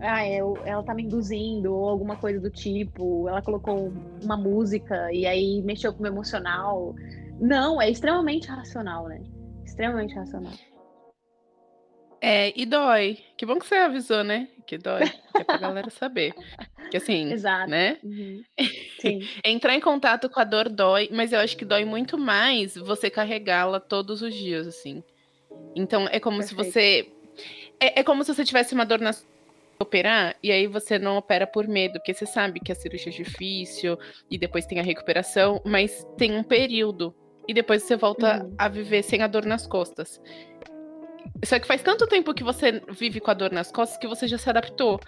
[0.00, 4.36] Ah, é, o- ela tá me induzindo, ou alguma coisa do tipo, ela colocou uma
[4.36, 6.94] música e aí mexeu com o meu emocional.
[7.40, 9.22] Não, é extremamente racional, né?
[9.64, 10.52] Extremamente racional.
[12.20, 13.18] É, e dói.
[13.36, 14.48] Que bom que você avisou, né?
[14.66, 15.08] Que dói.
[15.08, 16.32] Que é pra galera saber.
[16.90, 17.70] Que assim, Exato.
[17.70, 17.98] né?
[18.02, 18.42] Uhum.
[19.00, 19.20] Sim.
[19.44, 23.10] Entrar em contato com a dor dói, mas eu acho que dói muito mais você
[23.10, 25.02] carregá-la todos os dias, assim.
[25.76, 26.72] Então é como se Perfeito.
[26.72, 27.12] você.
[27.80, 29.10] É, é como se você tivesse uma dor na
[29.78, 33.16] operar e aí você não opera por medo, porque você sabe que a cirurgia é
[33.16, 33.98] difícil
[34.30, 37.14] e depois tem a recuperação, mas tem um período
[37.48, 38.54] e depois você volta Uhum.
[38.58, 40.20] a viver sem a dor nas costas.
[41.44, 44.26] Só que faz tanto tempo que você vive com a dor nas costas que você
[44.28, 44.98] já se adaptou.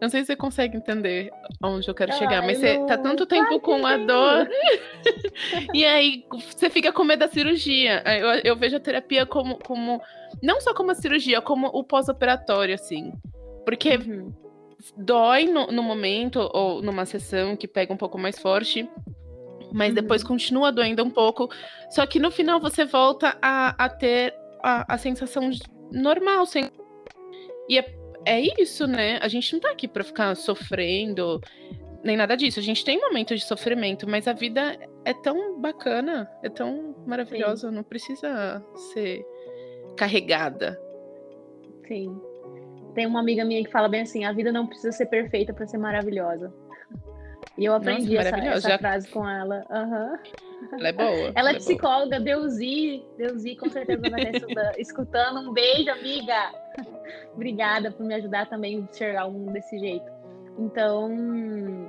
[0.00, 1.28] Não sei se você consegue entender
[1.62, 3.96] onde eu quero chegar, Ai, mas você tá Lu, tanto claro tempo que com a
[3.96, 4.48] dor
[5.74, 8.02] e aí você fica com medo da cirurgia.
[8.06, 10.00] Eu, eu vejo a terapia como, como.
[10.42, 13.12] Não só como a cirurgia, como o pós-operatório, assim.
[13.68, 14.32] Porque Uhum.
[14.96, 18.88] dói no, no momento, ou numa sessão que pega um pouco mais forte.
[19.72, 19.94] Mas Uhum.
[19.96, 21.50] depois continua doendo um pouco.
[21.90, 25.60] Só que no final você volta a, a ter a, a sensação de-
[25.92, 26.46] normal.
[26.46, 26.70] Sem...
[27.68, 29.18] E é, é isso, né?
[29.20, 31.38] A gente não tá aqui pra ficar sofrendo,
[32.02, 32.58] nem nada disso.
[32.58, 37.70] A gente tem momentos de sofrimento, mas a vida é tão bacana, é tão maravilhosa,
[37.70, 39.22] não precisa ser
[39.98, 40.80] carregada.
[41.86, 42.18] Sim.
[42.98, 45.68] Tem uma amiga minha que fala bem assim: a vida não precisa ser perfeita para
[45.68, 46.52] ser maravilhosa.
[47.56, 48.58] E eu aprendi essa, maravilhosa.
[48.58, 49.64] essa Já- frase com ela.
[49.70, 50.18] Aham.
[50.72, 51.06] Ela é boa.
[51.36, 51.60] Ela é boa.
[51.60, 53.06] psicóloga, Deusi.
[53.16, 55.48] Deusi com certeza vai estar escutando.
[55.48, 56.50] Um beijo, amiga.
[57.34, 60.10] Obrigada por me ajudar também a enxergar o mundo desse jeito.
[60.58, 61.08] Então,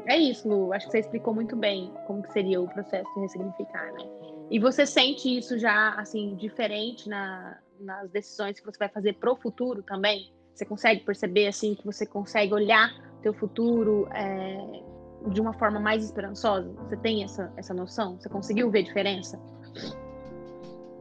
[0.06, 0.72] é isso, Lu.
[0.74, 4.08] Acho que você explicou muito bem como que seria o processo de ressignificar, né?
[4.52, 9.36] E você sente isso já, assim, diferente na, nas decisões que você vai fazer pro
[9.36, 10.38] futuro também?
[10.60, 14.82] Você consegue perceber, assim, que você consegue olhar teu futuro é,
[15.28, 16.70] de uma forma mais esperançosa?
[16.84, 18.20] Você tem essa, essa noção?
[18.20, 19.40] Você conseguiu ver diferença?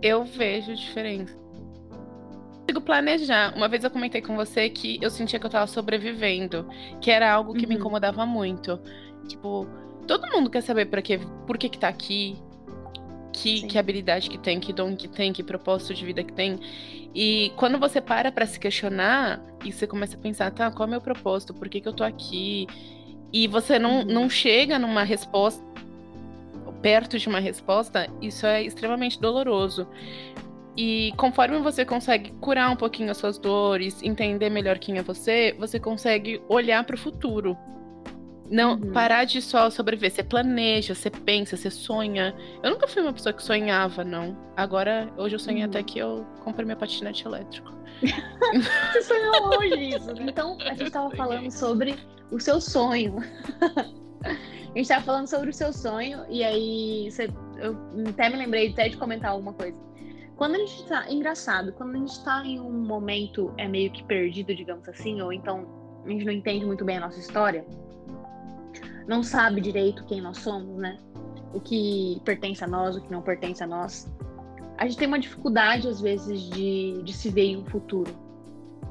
[0.01, 1.35] Eu vejo diferença.
[1.35, 3.53] Eu consigo planejar.
[3.57, 6.65] Uma vez eu comentei com você que eu sentia que eu tava sobrevivendo,
[7.01, 7.81] que era algo que me Uhum.
[7.81, 8.81] incomodava muito.
[9.27, 9.67] Tipo,
[10.07, 11.19] todo mundo quer saber para quê,
[11.49, 12.41] por que que tá aqui,
[13.33, 16.61] que, que habilidade que tem, que dom que tem, que propósito de vida que tem.
[17.13, 20.89] E quando você para pra se questionar e você começa a pensar, tá, qual é
[20.89, 21.53] o meu propósito?
[21.55, 22.67] Por que que eu tô aqui?
[23.33, 24.05] E você não, Uhum.
[24.05, 25.63] não chega numa resposta
[26.81, 29.87] perto de uma resposta, isso é extremamente doloroso.
[30.77, 35.57] E conforme você consegue curar um pouquinho as suas dores, entender melhor quem é você,
[35.59, 37.57] você consegue olhar para o futuro.
[38.51, 38.93] Não Uhum.
[38.93, 40.11] parar de só sobreviver.
[40.11, 42.35] Você planeja, você pensa, você sonha.
[42.63, 44.37] Eu nunca fui uma pessoa que sonhava, não.
[44.57, 45.69] Agora, hoje eu sonhei Uhum.
[45.69, 47.73] até que eu comprei minha patinete elétrico.
[48.93, 50.27] Você sonhou hoje isso, né?
[50.29, 51.97] Então, a gente tava falando sobre
[52.31, 53.17] o seu sonho.
[54.75, 57.77] A gente tava falando sobre o seu sonho, e aí você, eu
[58.11, 59.77] até me lembrei até de comentar alguma coisa.
[60.37, 61.11] Quando a gente tá.
[61.11, 65.33] Engraçado, quando a gente tá em um momento é meio que perdido, digamos assim, ou
[65.33, 65.67] então
[66.05, 67.65] a gente não entende muito bem a nossa história,
[69.09, 70.99] não sabe direito quem nós somos, né?
[71.55, 74.07] O que pertence a nós, o que não pertence a nós.
[74.77, 78.15] A gente tem uma dificuldade, às vezes, de, de se ver em um futuro,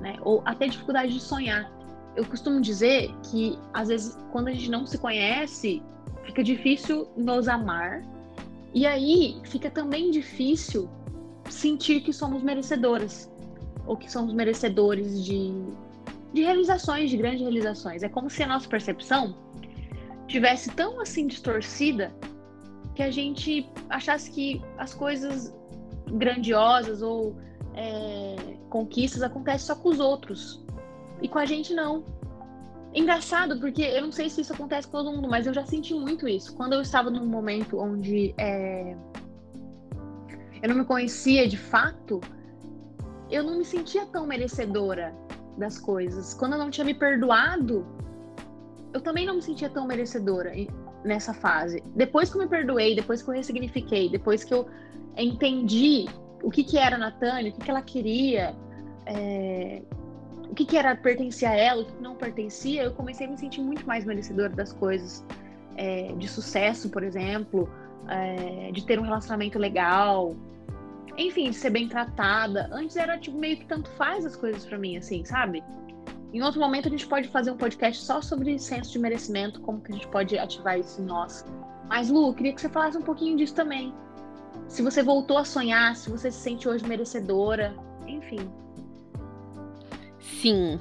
[0.02, 0.18] né?
[0.24, 1.72] Ou até dificuldade de sonhar.
[2.16, 5.84] Eu costumo dizer que, às vezes, quando a gente não se conhece,
[6.24, 8.02] fica difícil nos amar.
[8.74, 10.90] E aí fica também difícil
[11.48, 13.32] sentir que somos merecedoras
[13.86, 15.54] ou que somos merecedores de,
[16.34, 18.02] de realizações, de grandes realizações.
[18.02, 19.36] É como se a nossa percepção
[20.28, 22.14] tivesse tão assim distorcida
[22.96, 25.56] que a gente achasse que as coisas
[26.12, 27.36] grandiosas ou
[27.76, 28.36] é,
[28.70, 30.66] conquistas acontecem só com os outros
[31.22, 32.04] e com a gente não.
[32.94, 35.94] Engraçado, porque eu não sei se isso acontece com todo mundo, mas eu já senti
[35.94, 36.56] muito isso.
[36.56, 38.96] Quando eu estava num momento onde é,
[40.62, 42.20] eu não me conhecia de fato,
[43.30, 45.14] eu não me sentia tão merecedora
[45.58, 46.34] das coisas.
[46.34, 47.86] Quando eu não tinha me perdoado,
[48.98, 50.52] eu também não me sentia tão merecedora
[51.04, 51.84] nessa fase.
[51.96, 54.68] Depois que eu me perdoei, depois que eu ressignifiquei, depois que eu
[55.16, 56.08] entendi
[56.44, 58.56] o que, que era a Natânia, o que, que ela queria,
[59.06, 59.82] é,
[60.50, 63.38] o que, que era pertencer a ela, o que não pertencia, eu comecei a me
[63.38, 65.24] sentir muito mais merecedora das coisas.
[65.80, 67.70] É, de sucesso, por exemplo,
[68.10, 70.36] é, de ter um relacionamento legal,
[71.16, 72.68] enfim, de ser bem tratada.
[72.72, 75.64] Antes era tipo meio que tanto faz as coisas para mim, assim, sabe?
[76.34, 79.82] Em outro momento a gente pode fazer um podcast só sobre senso de merecimento, como
[79.82, 81.46] que a gente pode ativar isso em nós.
[81.88, 83.94] Mas Lu, queria que você falasse um pouquinho disso também.
[84.68, 87.74] Se você voltou a sonhar, se você se sente hoje merecedora,
[88.06, 88.50] enfim.
[90.20, 90.80] Sim.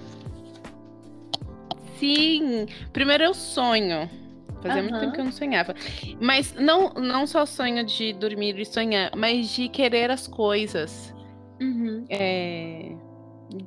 [1.98, 2.66] Sim.
[2.92, 4.10] Primeiro eu sonho.
[4.60, 4.88] Fazia uhum.
[4.88, 5.74] muito tempo que eu não sonhava.
[6.20, 11.14] Mas não, não só sonho de dormir e sonhar, mas de querer as coisas.
[11.60, 12.04] Uhum.
[12.10, 12.92] É,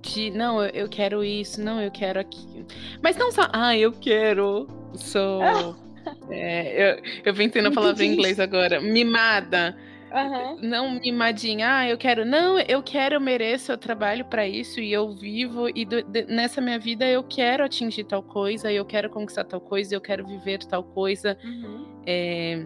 [0.02, 2.66] de, não, eu, eu quero isso, não, eu quero aquilo.
[3.02, 4.68] Mas não só, ah, eu quero.
[4.96, 5.42] Sou.
[6.30, 8.80] é, eu, eu vim tendo a palavra em inglês agora.
[8.80, 9.76] Mimada.
[10.12, 10.58] Uhum.
[10.62, 12.26] Não mimadinha, ah, eu quero.
[12.26, 15.70] Não, eu quero, eu mereço, eu trabalho para isso e eu vivo.
[15.70, 19.62] E do, de, nessa minha vida eu quero atingir tal coisa, eu quero conquistar tal
[19.62, 21.38] coisa, eu quero viver tal coisa.
[21.44, 21.86] Uhum.
[22.06, 22.66] É,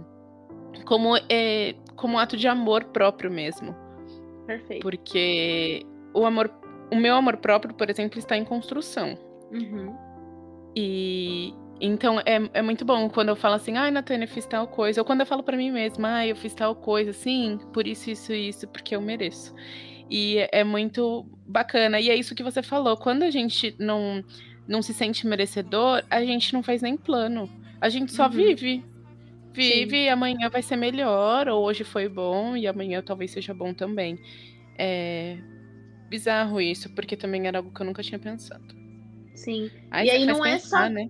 [0.86, 3.76] como, é, como ato de amor próprio mesmo.
[4.48, 4.82] Perfeito.
[4.82, 6.50] Porque o amor,
[6.94, 9.18] o meu amor próprio, por exemplo, está em construção.
[9.52, 9.96] Uhum.
[10.76, 14.68] E, então é, é muito bom quando eu falo assim, ai, Natânia, eu fiz tal
[14.68, 15.02] coisa.
[15.02, 18.10] Ou quando eu falo para mim mesma, ai, eu fiz tal coisa, sim, por isso,
[18.10, 19.54] isso, isso, porque eu mereço.
[20.10, 22.00] E é muito bacana.
[22.00, 22.96] E é isso que você falou.
[22.98, 24.24] Quando a gente não,
[24.68, 27.50] não se sente merecedor, a gente não faz nem plano.
[27.82, 28.32] A gente só uhum.
[28.32, 28.86] vive.
[29.54, 30.04] Vive, Sim.
[30.04, 34.18] e amanhã vai ser melhor, ou hoje foi bom, e amanhã talvez seja bom também.
[34.78, 35.38] É
[36.14, 38.64] bizarro isso, porque também era algo que eu nunca tinha pensado.
[39.34, 39.72] Sim.
[39.90, 40.94] Aí e aí não é pensar, é só.
[40.94, 41.10] Né?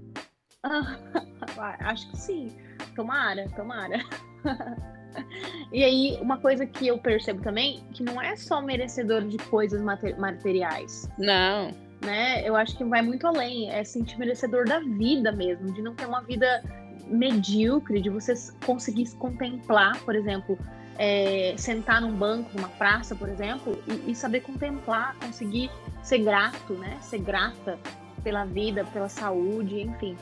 [1.82, 2.56] Acho que sim.
[2.96, 4.00] Tomara, tomara.
[5.74, 9.82] e aí, uma coisa que eu percebo também, que não é só merecedor de coisas
[10.18, 11.10] materiais.
[11.18, 11.72] Não.
[12.02, 12.48] Né?
[12.48, 13.70] Eu acho que vai muito além.
[13.72, 16.64] É sentir merecedor da vida mesmo, de não ter uma vida
[17.08, 18.34] medíocre, de você
[18.66, 20.58] conseguir contemplar, por exemplo,
[20.98, 25.70] é, sentar num banco, numa praça, por exemplo, e, e, saber contemplar, conseguir
[26.04, 26.98] ser grato, né?
[27.02, 27.80] Ser grata
[28.24, 30.18] pela vida, pela saúde, enfim.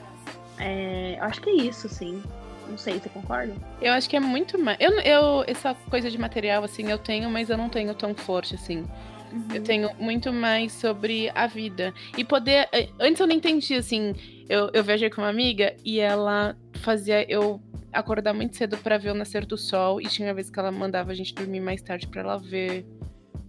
[0.58, 2.22] É, eu acho que é isso, sim.
[2.68, 3.54] Não sei, você concorda?
[3.82, 4.78] Eu acho que é muito mais.
[4.80, 8.56] Eu, eu, essa coisa de material, assim, eu tenho, mas eu não tenho tão forte,
[8.56, 8.86] assim.
[9.32, 9.48] Uhum.
[9.54, 11.94] Eu tenho muito mais sobre a vida.
[12.18, 12.70] E poder.
[12.72, 14.14] Eh, antes eu não entendia, assim.
[14.48, 19.12] Eu, eu viajei com uma amiga e ela fazia eu acordar muito cedo para ver
[19.12, 20.02] o nascer do sol.
[20.02, 22.86] E tinha vezes que ela mandava a gente dormir mais tarde para ela ver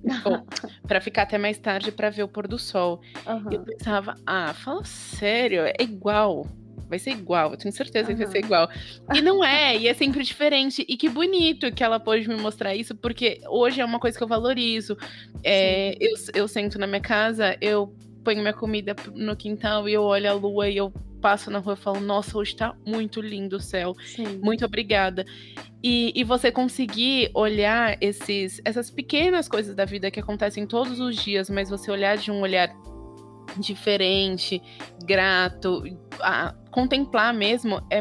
[0.86, 3.00] para ficar até mais tarde para ver o pôr do sol.
[3.26, 3.52] Uhum.
[3.52, 6.46] Eu pensava, ah, fala sério, é igual
[6.92, 8.16] vai ser igual, eu tenho certeza uhum.
[8.18, 8.68] que vai ser igual.
[9.14, 10.84] E não é, e é sempre diferente.
[10.86, 14.22] E que bonito que ela pôde me mostrar isso, porque hoje é uma coisa que
[14.22, 14.94] eu valorizo.
[15.42, 20.02] É, eu, eu sento na minha casa, eu ponho minha comida no quintal e eu
[20.02, 23.56] olho a lua e eu passo na rua e falo, nossa, hoje tá muito lindo
[23.56, 23.94] o céu.
[24.04, 24.40] Sim.
[24.42, 25.24] Muito obrigada.
[25.82, 31.16] E, e você conseguir olhar esses, essas pequenas coisas da vida que acontecem todos os
[31.16, 32.74] dias, mas você olhar de um olhar
[33.58, 34.62] diferente,
[35.04, 35.82] grato,
[36.20, 38.00] a, contemplar mesmo é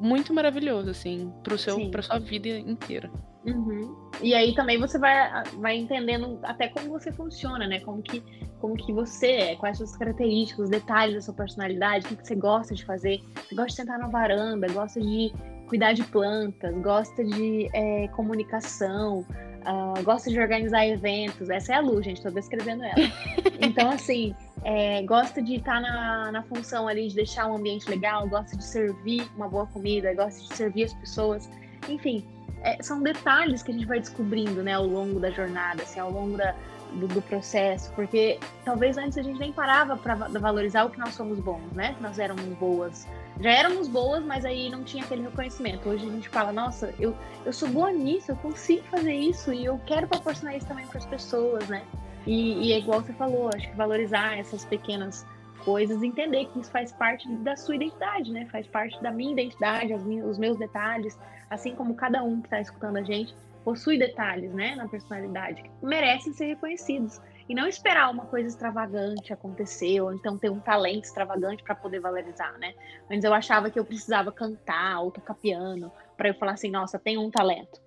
[0.00, 3.10] muito maravilhoso, assim, pro seu, pra sua vida inteira.
[3.46, 3.94] Uhum.
[4.22, 7.80] E aí também você vai, vai entendendo até como você funciona, né?
[7.80, 8.22] Como que,
[8.60, 12.26] como que você é, quais suas características, os detalhes da sua personalidade, o que, que
[12.26, 13.20] você gosta de fazer.
[13.34, 15.32] Você gosta de sentar na varanda, gosta de
[15.68, 19.26] cuidar de plantas, gosta de é, comunicação,
[19.64, 21.50] uh, gosta de organizar eventos.
[21.50, 22.94] Essa é a Lu, gente, tô descrevendo ela.
[23.60, 28.28] Então, assim, é, gosta de estar na, na função ali de deixar um ambiente legal,
[28.28, 31.48] gosta de servir uma boa comida, gosta de servir as pessoas.
[31.88, 32.26] Enfim,
[32.64, 36.10] é, são detalhes que a gente vai descobrindo né, ao longo da jornada, assim, ao
[36.10, 36.54] longo da,
[36.94, 41.14] do, do, processo, porque talvez antes a gente nem parava para valorizar o que nós
[41.14, 41.94] somos bons, né?
[42.00, 43.06] Nós éramos boas.
[43.38, 45.88] Já éramos boas, mas aí não tinha aquele reconhecimento.
[45.88, 49.64] Hoje a gente fala, nossa, eu, eu sou boa nisso, eu consigo fazer isso e
[49.64, 51.82] eu quero proporcionar isso também para as pessoas, né?
[52.26, 55.26] E, e é igual você falou, acho que valorizar essas pequenas
[55.64, 58.46] coisas, entender que isso faz parte da sua identidade, né?
[58.50, 61.18] Faz parte da minha identidade, os meus detalhes,
[61.50, 63.34] assim como cada um que está escutando a gente
[63.64, 69.32] possui detalhes, né, na personalidade que merecem ser reconhecidos e não esperar uma coisa extravagante
[69.32, 72.74] acontecer ou então ter um talento extravagante para poder valorizar, né?
[73.10, 76.98] Antes eu achava que eu precisava cantar ou tocar piano para eu falar assim, nossa,
[76.98, 77.82] tenho um talento.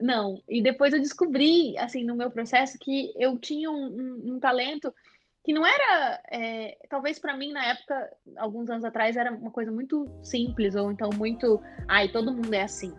[0.00, 4.40] Não, e depois eu descobri, assim, no meu processo que eu tinha um, um, um
[4.40, 4.92] talento
[5.44, 9.72] que não era, é, talvez para mim na época, alguns anos atrás, era uma coisa
[9.72, 12.94] muito simples, ou então muito, ai, todo mundo é assim.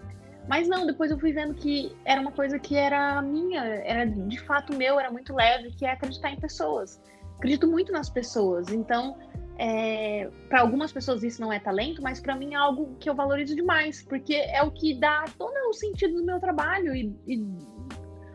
[0.48, 4.40] Mas não, depois eu fui vendo que era uma coisa que era minha, era de
[4.42, 7.02] fato meu, era muito leve, que é acreditar em pessoas.
[7.38, 8.68] Acredito muito nas pessoas.
[8.68, 9.18] Então,
[9.58, 13.16] é, para algumas pessoas isso não é talento, mas para mim é algo que eu
[13.16, 17.42] valorizo demais, porque é o que dá todo o sentido do meu trabalho e, e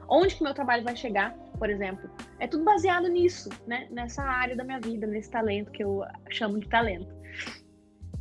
[0.08, 2.08] onde que meu trabalho vai chegar por exemplo.
[2.38, 3.86] É tudo baseado nisso, né?
[3.90, 7.14] Nessa área da minha vida, nesse talento que eu chamo de talento.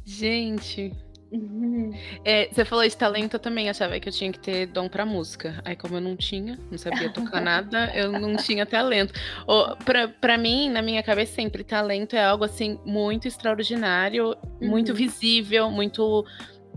[0.03, 0.93] Gente.
[1.31, 1.91] Uhum.
[2.23, 5.05] É, você falou de talento, eu também achava que eu tinha que ter dom pra
[5.05, 5.61] música.
[5.65, 9.13] Aí, como eu não tinha, não sabia tocar nada, eu não tinha talento.
[9.45, 14.69] Ou, pra, pra mim, na minha cabeça, sempre, talento é algo assim muito extraordinário, uhum.
[14.69, 16.25] muito visível, muito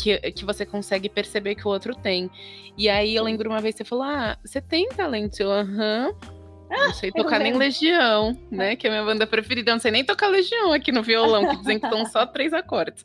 [0.01, 2.31] que, que você consegue perceber que o outro tem.
[2.77, 5.41] E aí eu lembro uma vez você falou: Ah, você tem talento?
[5.41, 6.09] Eu, aham.
[6.09, 6.40] Uhum.
[6.71, 8.77] Não sei tocar nem Legião, né?
[8.77, 9.71] Que é a minha banda preferida.
[9.71, 12.53] Eu não sei nem tocar Legião aqui no violão, que dizem que estão só três
[12.53, 13.05] acordes.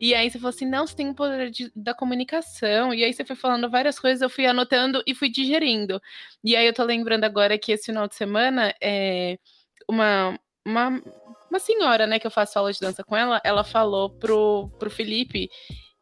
[0.00, 2.94] E aí você falou assim: não, você tem o poder de, da comunicação.
[2.94, 6.00] E aí você foi falando várias coisas, eu fui anotando e fui digerindo.
[6.42, 9.38] E aí eu tô lembrando agora que esse final de semana é
[9.88, 10.38] uma.
[10.66, 11.02] uma
[11.48, 14.90] uma senhora, né, que eu faço aula de dança com ela, ela falou pro, pro
[14.90, 15.48] Felipe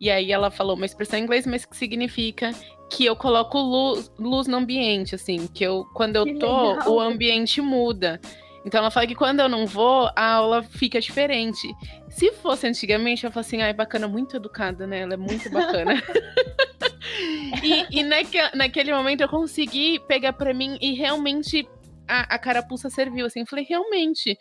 [0.05, 2.51] e aí ela falou uma expressão em inglês, mas que significa
[2.91, 6.93] que eu coloco luz, luz no ambiente, assim, que eu quando eu que tô, legal.
[6.93, 8.21] o ambiente muda.
[8.67, 11.75] Então ela fala que quando eu não vou, a aula fica diferente.
[12.11, 15.01] Se fosse antigamente, eu falo assim, ai, ah, bacana, muito educada, né?
[15.01, 15.95] Ela é muito bacana.
[17.65, 21.67] e, e naque, naquele momento eu consegui pegar para mim e realmente
[22.07, 23.41] a, a carapuça serviu, assim.
[23.41, 24.37] Eu falei, realmente,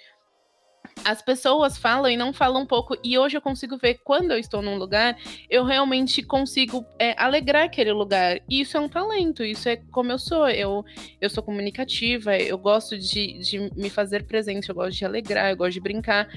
[1.06, 2.96] as pessoas falam e não falam um pouco.
[3.04, 5.18] E hoje eu consigo ver quando eu estou num lugar,
[5.50, 8.40] eu realmente consigo é, alegrar aquele lugar.
[8.50, 10.48] E isso é um talento, isso é como eu sou.
[10.50, 10.86] Eu,
[11.20, 15.58] eu sou comunicativa, eu gosto de, de me fazer presente, eu gosto de alegrar, eu
[15.58, 16.28] gosto de brincar.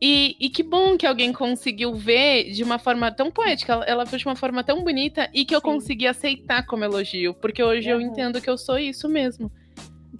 [0.00, 4.06] E, e que bom que alguém conseguiu ver de uma forma tão poética, ela, ela
[4.06, 5.66] fez de uma forma tão bonita e que eu Sim.
[5.66, 8.00] consegui aceitar como elogio, porque hoje uhum.
[8.00, 9.50] eu entendo que eu sou isso mesmo.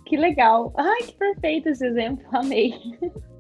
[0.07, 0.73] Que legal.
[0.77, 2.75] Ai, que perfeito esse exemplo, amei.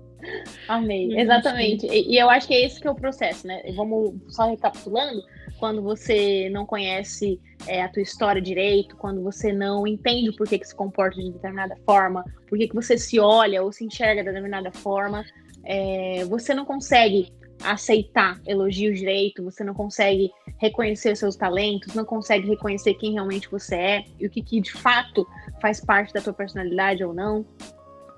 [0.69, 1.87] Amei, exatamente.
[1.87, 3.63] E, e, eu acho que é esse que é o processo, né?
[3.75, 5.23] Vamos só recapitulando,
[5.59, 10.59] quando você não conhece é, a tua história direito, quando você não entende por que,
[10.59, 14.23] que se comporta de determinada forma, por que, que você se olha ou se enxerga
[14.23, 15.25] de determinada forma,
[15.65, 22.49] é, você não consegue aceitar elogios direito, você não consegue reconhecer seus talentos, não consegue
[22.49, 25.27] reconhecer quem realmente você é e o que, que de fato
[25.61, 27.47] faz parte da tua personalidade ou não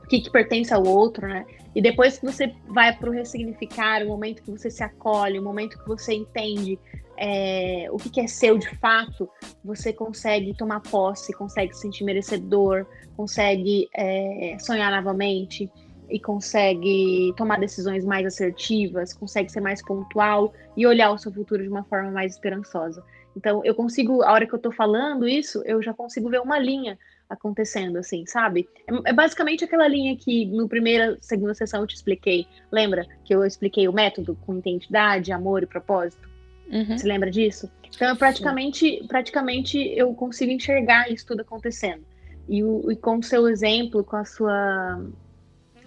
[0.04, 1.46] o que, que pertence ao outro, né?
[1.74, 5.42] E depois que você vai para o ressignificar, o momento que você se acolhe, o
[5.42, 6.78] momento que você entende
[7.16, 9.28] é, o que, que é seu de fato,
[9.64, 12.86] você consegue tomar posse, consegue se sentir merecedor,
[13.16, 15.70] consegue é, sonhar novamente
[16.10, 21.62] e consegue tomar decisões mais assertivas, consegue ser mais pontual e olhar o seu futuro
[21.62, 23.02] de uma forma mais esperançosa.
[23.36, 26.58] Então, eu consigo, a hora que eu estou falando isso, eu já consigo ver uma
[26.58, 26.98] linha
[27.28, 28.68] acontecendo, assim, sabe?
[28.86, 32.46] É, é, basicamente aquela linha que no primeira, segunda sessão eu te expliquei.
[32.70, 36.28] Lembra que eu expliquei o método com identidade, amor e propósito?
[36.70, 36.96] Uhum.
[36.96, 37.70] Você lembra disso?
[37.94, 42.04] Então, eu praticamente, praticamente eu consigo enxergar isso tudo acontecendo.
[42.48, 45.04] E, o, e com o seu exemplo, com a sua,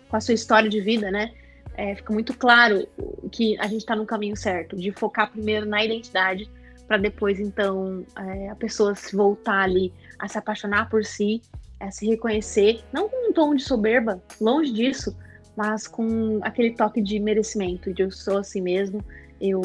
[0.07, 1.33] com a sua história de vida, né?
[1.75, 2.87] É, fica muito claro
[3.31, 6.49] que a gente está no caminho certo, de focar primeiro na identidade,
[6.87, 11.41] para depois, então, é, a pessoa se voltar ali a se apaixonar por si,
[11.79, 15.15] a se reconhecer, não com um tom de soberba, longe disso,
[15.55, 19.03] mas com aquele toque de merecimento, de eu sou assim mesmo,
[19.39, 19.61] eu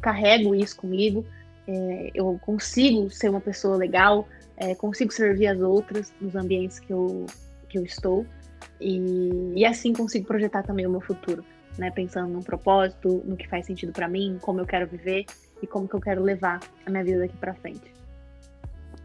[0.00, 1.24] carrego isso comigo,
[1.66, 6.92] é, eu consigo ser uma pessoa legal, é, consigo servir as outras nos ambientes que
[6.92, 7.26] eu,
[7.68, 8.26] que eu estou,
[8.80, 11.44] e, e assim consigo projetar também o meu futuro,
[11.78, 11.90] né?
[11.90, 15.24] Pensando num propósito, no que faz sentido para mim, como eu quero viver
[15.62, 18.01] e como que eu quero levar a minha vida daqui para frente.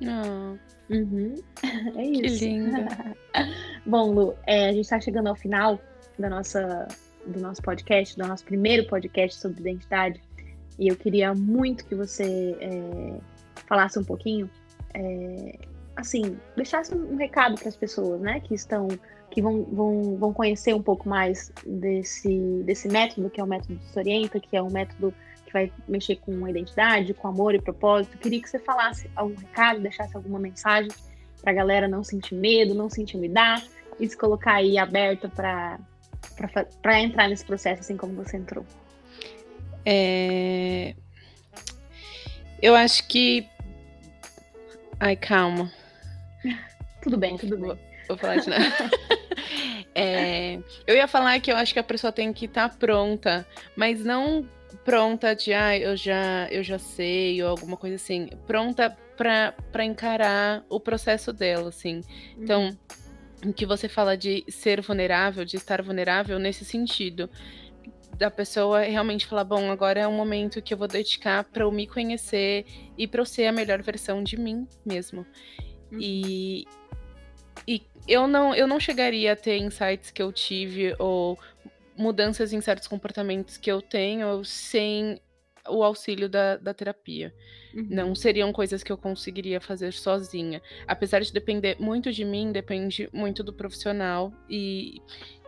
[0.02, 0.58] Oh.
[0.90, 1.36] Uhum.
[1.96, 2.40] É isso.
[2.40, 2.72] Que lindo.
[3.86, 5.80] Bom, Lu, é, a gente está chegando ao final
[6.18, 6.88] da nossa,
[7.26, 10.22] do nosso podcast, do nosso primeiro podcast sobre identidade.
[10.80, 13.20] E eu queria muito que você é,
[13.68, 14.50] falasse um pouquinho,
[14.94, 15.58] é,
[15.96, 18.88] assim, deixasse um recado para as pessoas, né, que estão,
[19.32, 23.80] que vão, vão, vão conhecer um pouco mais desse, desse método, que é o método
[23.82, 25.14] se orienta, que é um método
[25.58, 28.18] vai mexer com identidade, com amor e propósito.
[28.18, 30.92] Queria que você falasse algum recado, deixasse alguma mensagem
[31.42, 33.64] para a galera não sentir medo, não se intimidar
[34.00, 38.66] e se colocar aí aberta para entrar nesse processo assim como você entrou.
[39.86, 40.94] É...
[42.62, 43.48] Eu acho que.
[45.00, 45.72] Ai, calma.
[47.02, 47.78] Tudo bem, tudo bem.
[48.08, 48.92] Vou, falar de nada.
[49.96, 50.60] é...
[50.86, 53.46] Eu ia falar que eu acho que a pessoa tem que estar tá pronta,
[53.76, 54.48] mas não
[54.88, 58.30] pronta de, ah, eu já, eu já sei, ou alguma coisa assim.
[58.48, 62.00] Pronta para encarar o processo dela, assim.
[62.38, 62.70] Então,
[63.46, 67.30] o que você fala de ser vulnerável, de estar vulnerável nesse sentido
[68.18, 71.72] da pessoa realmente falar, bom, agora é um momento que eu vou dedicar para eu
[71.72, 72.66] me conhecer
[72.98, 75.26] e para eu ser a melhor versão de mim mesmo.
[75.92, 76.00] Uhum.
[76.00, 76.66] E,
[77.68, 81.38] e eu não eu não chegaria a ter insights que eu tive ou
[81.98, 85.20] mudanças em certos comportamentos que eu tenho sem
[85.70, 87.34] o auxílio da, da terapia.
[87.74, 87.88] Uhum.
[87.90, 90.62] Não seriam coisas que eu conseguiria fazer sozinha.
[90.88, 94.34] Apesar de depender muito de mim, depende muito do profissional.
[94.50, 95.02] E,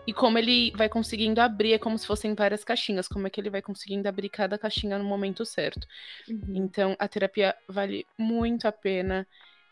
[0.06, 3.40] e como ele vai conseguindo abrir, é como se fossem várias caixinhas, como é que
[3.40, 5.88] ele vai conseguindo abrir cada caixinha no momento certo.
[6.28, 6.56] Uhum.
[6.56, 9.28] Então, a terapia vale muito a pena.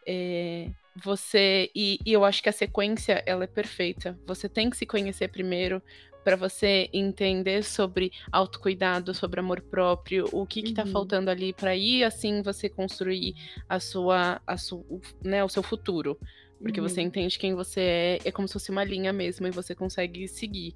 [0.09, 0.69] É,
[1.03, 4.17] você e, e, eu acho que a sequência ela é perfeita.
[4.25, 5.81] Você tem que se conhecer primeiro
[6.27, 10.91] para você entender sobre autocuidado, sobre amor próprio, o que está uhum.
[10.91, 13.33] faltando ali para ir assim você construir
[13.69, 14.83] a sua, a sua,
[15.23, 16.19] né, o seu futuro.
[16.59, 16.89] Porque uhum.
[16.89, 20.27] você entende quem você é, é como se fosse uma linha mesmo e você consegue
[20.27, 20.75] seguir.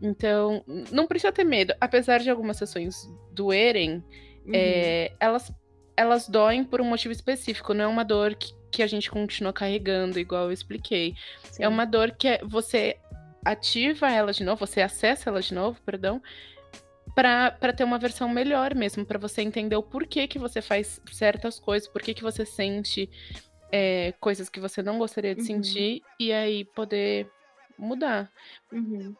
[0.00, 1.74] Então, não precisa ter medo.
[1.78, 4.02] Apesar de algumas sessões doerem,
[4.46, 4.52] uhum.
[4.54, 5.52] é, elas,
[5.94, 7.74] elas doem por um motivo específico.
[7.74, 11.10] Não é uma dor que, que a gente continua carregando, igual eu expliquei.
[11.44, 11.62] É Sim.
[11.64, 12.96] É uma dor que é, você
[13.46, 16.20] ativa ela de novo, você acessa ela de novo, perdão,
[17.14, 21.58] para ter uma versão melhor mesmo, para você entender o porquê que você faz certas
[21.58, 23.08] coisas, porquê que você sente
[23.72, 25.46] é, coisas que você não gostaria de uhum.
[25.46, 27.30] sentir e aí poder
[27.78, 28.30] mudar.
[28.72, 29.14] Uhum.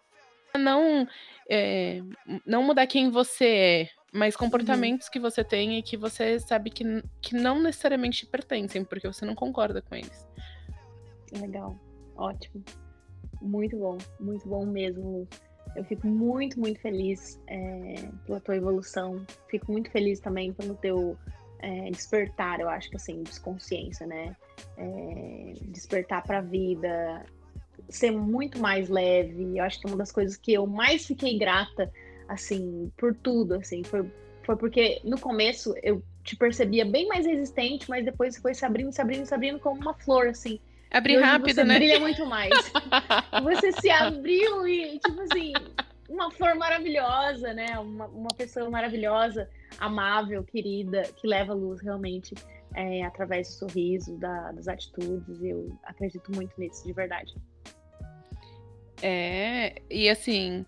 [0.59, 1.07] Não,
[1.49, 2.03] é,
[2.45, 4.41] não mudar quem você é, mas uhum.
[4.41, 5.12] comportamentos uhum.
[5.12, 6.85] que você tem e que você sabe que,
[7.22, 10.27] que não necessariamente te pertencem, porque você não concorda com eles.
[11.33, 11.79] Legal,
[12.16, 12.62] ótimo.
[13.41, 15.28] Muito bom, muito bom mesmo.
[15.74, 19.24] Eu fico muito, muito feliz é, pela tua evolução.
[19.49, 21.16] Fico muito feliz também pelo teu
[21.59, 24.37] é, despertar, eu acho que assim, desconsciência, né?
[24.76, 27.24] É, despertar para a vida,
[27.89, 29.59] ser muito mais leve.
[29.59, 31.91] Eu acho que é uma das coisas que eu mais fiquei grata,
[32.28, 34.11] assim, por tudo, assim, foi,
[34.43, 38.93] foi porque no começo eu te percebia bem mais resistente, mas depois foi se abrindo,
[38.93, 40.61] se abrindo, se abrindo como uma flor, assim.
[40.97, 41.74] Abrir rápido, você né?
[41.76, 42.51] brilha muito mais.
[43.42, 45.53] você se abriu e, tipo assim,
[46.09, 47.78] uma flor maravilhosa, né?
[47.78, 52.34] Uma, uma pessoa maravilhosa, amável, querida, que leva luz realmente
[52.74, 55.42] é, através do sorriso, da, das atitudes.
[55.42, 57.34] Eu acredito muito nisso, de verdade.
[59.03, 60.64] É, e assim,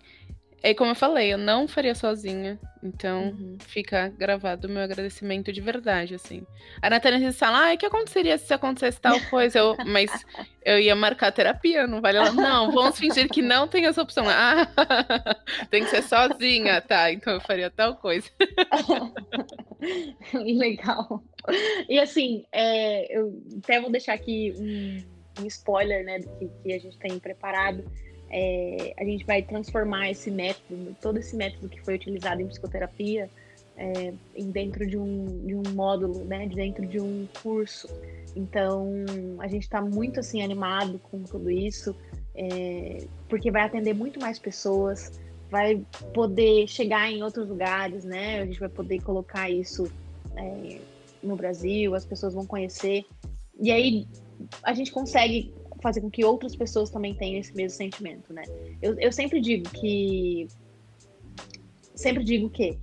[0.61, 2.59] é como eu falei, eu não faria sozinha.
[2.83, 3.57] Então, uhum.
[3.59, 6.45] fica gravado o meu agradecimento de verdade, assim.
[6.81, 9.59] A Natália fala, ah, o que aconteceria se acontecesse tal coisa?
[9.59, 10.11] Eu, mas
[10.63, 12.31] eu ia marcar terapia, não vale lá.
[12.31, 14.25] Não, vamos fingir que não tem essa opção.
[14.27, 14.67] Ah,
[15.69, 17.11] tem que ser sozinha, tá?
[17.11, 18.29] Então eu faria tal coisa.
[20.33, 21.23] Legal.
[21.87, 26.73] E assim, é, eu até vou deixar aqui um, um spoiler, né, do que, que
[26.73, 27.83] a gente tem preparado
[28.29, 33.29] é, a gente vai transformar esse método, todo esse método que foi utilizado em psicoterapia,
[33.75, 34.13] é,
[34.51, 37.87] dentro de um, de um módulo, né, dentro de um curso.
[38.35, 38.91] Então,
[39.39, 41.95] a gente está muito assim animado com tudo isso,
[42.35, 45.19] é, porque vai atender muito mais pessoas,
[45.49, 45.81] vai
[46.13, 48.41] poder chegar em outros lugares, né?
[48.41, 49.91] A gente vai poder colocar isso
[50.35, 50.79] é,
[51.23, 53.03] no Brasil, as pessoas vão conhecer.
[53.59, 54.07] E aí
[54.63, 58.43] a gente consegue fazer com que outras pessoas também tenham esse mesmo sentimento, né?
[58.81, 60.47] Eu, eu sempre digo que.
[61.95, 62.77] Sempre digo que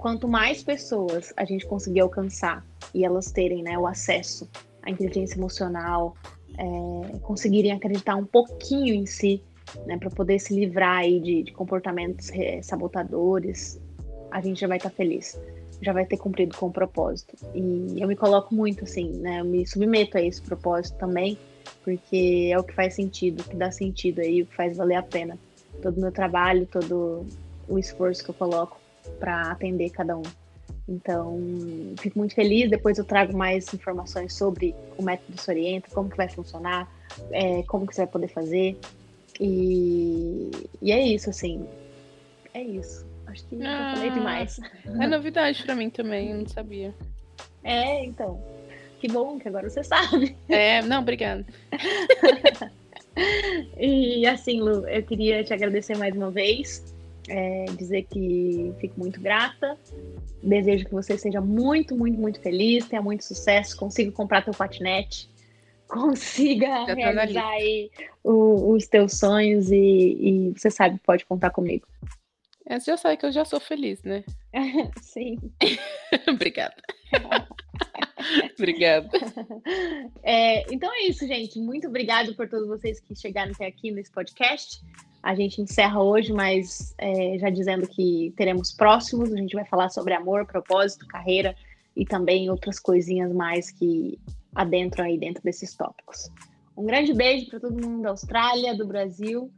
[0.00, 4.48] quanto mais pessoas a gente conseguir alcançar e elas terem né, o acesso
[4.82, 6.16] à inteligência emocional,
[6.56, 9.42] é, conseguirem acreditar um pouquinho em si,
[9.86, 13.80] né, para poder se livrar aí de, de comportamentos é, sabotadores,
[14.30, 15.38] a gente já vai estar tá feliz,
[15.82, 17.36] já vai ter cumprido com o propósito.
[17.54, 21.36] E eu me coloco muito assim, né, eu me submeto a esse propósito também
[21.82, 24.96] porque é o que faz sentido, o que dá sentido aí, o que faz valer
[24.96, 25.38] a pena.
[25.82, 27.26] Todo o meu trabalho, todo
[27.68, 28.80] o esforço que eu coloco
[29.18, 30.22] para atender cada um.
[30.88, 31.38] Então,
[31.98, 32.68] fico muito feliz.
[32.68, 36.90] Depois eu trago mais informações sobre o método Se Orienta, como que vai funcionar,
[37.30, 38.76] é, como que você vai poder fazer.
[39.38, 40.50] E,
[40.82, 41.64] e é isso, assim.
[42.52, 43.06] É isso.
[43.26, 44.58] Acho que ah, falei demais.
[45.00, 46.92] É novidade para mim também, eu não sabia.
[47.62, 48.42] É, então.
[49.00, 50.36] Que bom que agora você sabe.
[50.46, 51.44] É, não, obrigada.
[53.78, 56.94] e assim, Lu, eu queria te agradecer mais uma vez.
[57.28, 59.78] É, dizer que fico muito grata.
[60.42, 65.30] Desejo que você seja muito, muito, muito feliz, tenha muito sucesso, consiga comprar teu patinete,
[65.88, 67.90] consiga realizar aí
[68.22, 71.86] o, os teus sonhos e, e, você sabe, pode contar comigo.
[72.66, 74.24] É, você já sabe que eu já sou feliz, né?
[75.00, 75.38] Sim.
[76.28, 76.76] Obrigada.
[78.58, 79.08] Obrigada.
[80.22, 81.58] É, então é isso, gente.
[81.58, 84.82] Muito obrigado por todos vocês que chegaram até aqui nesse podcast.
[85.22, 89.32] A gente encerra hoje, mas é, já dizendo que teremos próximos.
[89.32, 91.54] A gente vai falar sobre amor, propósito, carreira
[91.96, 94.18] e também outras coisinhas mais que
[94.54, 96.30] adentram aí dentro desses tópicos.
[96.76, 99.50] Um grande beijo para todo mundo da Austrália, do Brasil.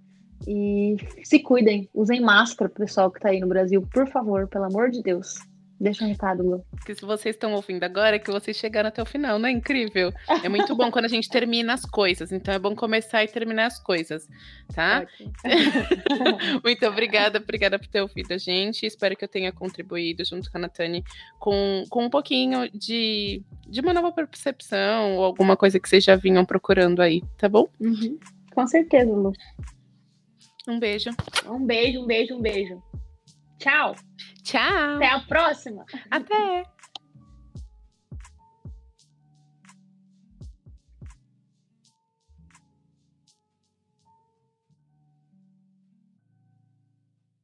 [0.46, 4.90] E se cuidem, usem máscara, pessoal que está aí no Brasil, por favor, pelo amor
[4.90, 5.38] de Deus.
[5.82, 6.64] Deixa um recado, Lu.
[6.86, 9.50] Que se vocês estão ouvindo agora, é que vocês chegaram até o final, não é
[9.50, 10.12] incrível?
[10.44, 13.66] É muito bom quando a gente termina as coisas, então é bom começar e terminar
[13.66, 14.28] as coisas,
[14.72, 15.04] tá?
[16.62, 18.86] muito obrigada, obrigada por ter ouvido a gente.
[18.86, 21.02] Espero que eu tenha contribuído junto com a Natane
[21.40, 26.14] com, com um pouquinho de, de uma nova percepção ou alguma coisa que vocês já
[26.14, 27.68] vinham procurando aí, tá bom?
[27.80, 28.20] Uhum.
[28.54, 29.32] Com certeza, Lu.
[30.68, 31.10] Um beijo.
[31.44, 32.80] Um beijo, um beijo, um beijo.
[33.62, 33.94] Tchau.
[34.42, 34.96] Tchau.
[34.96, 35.84] Até a próxima.
[36.10, 36.64] Até.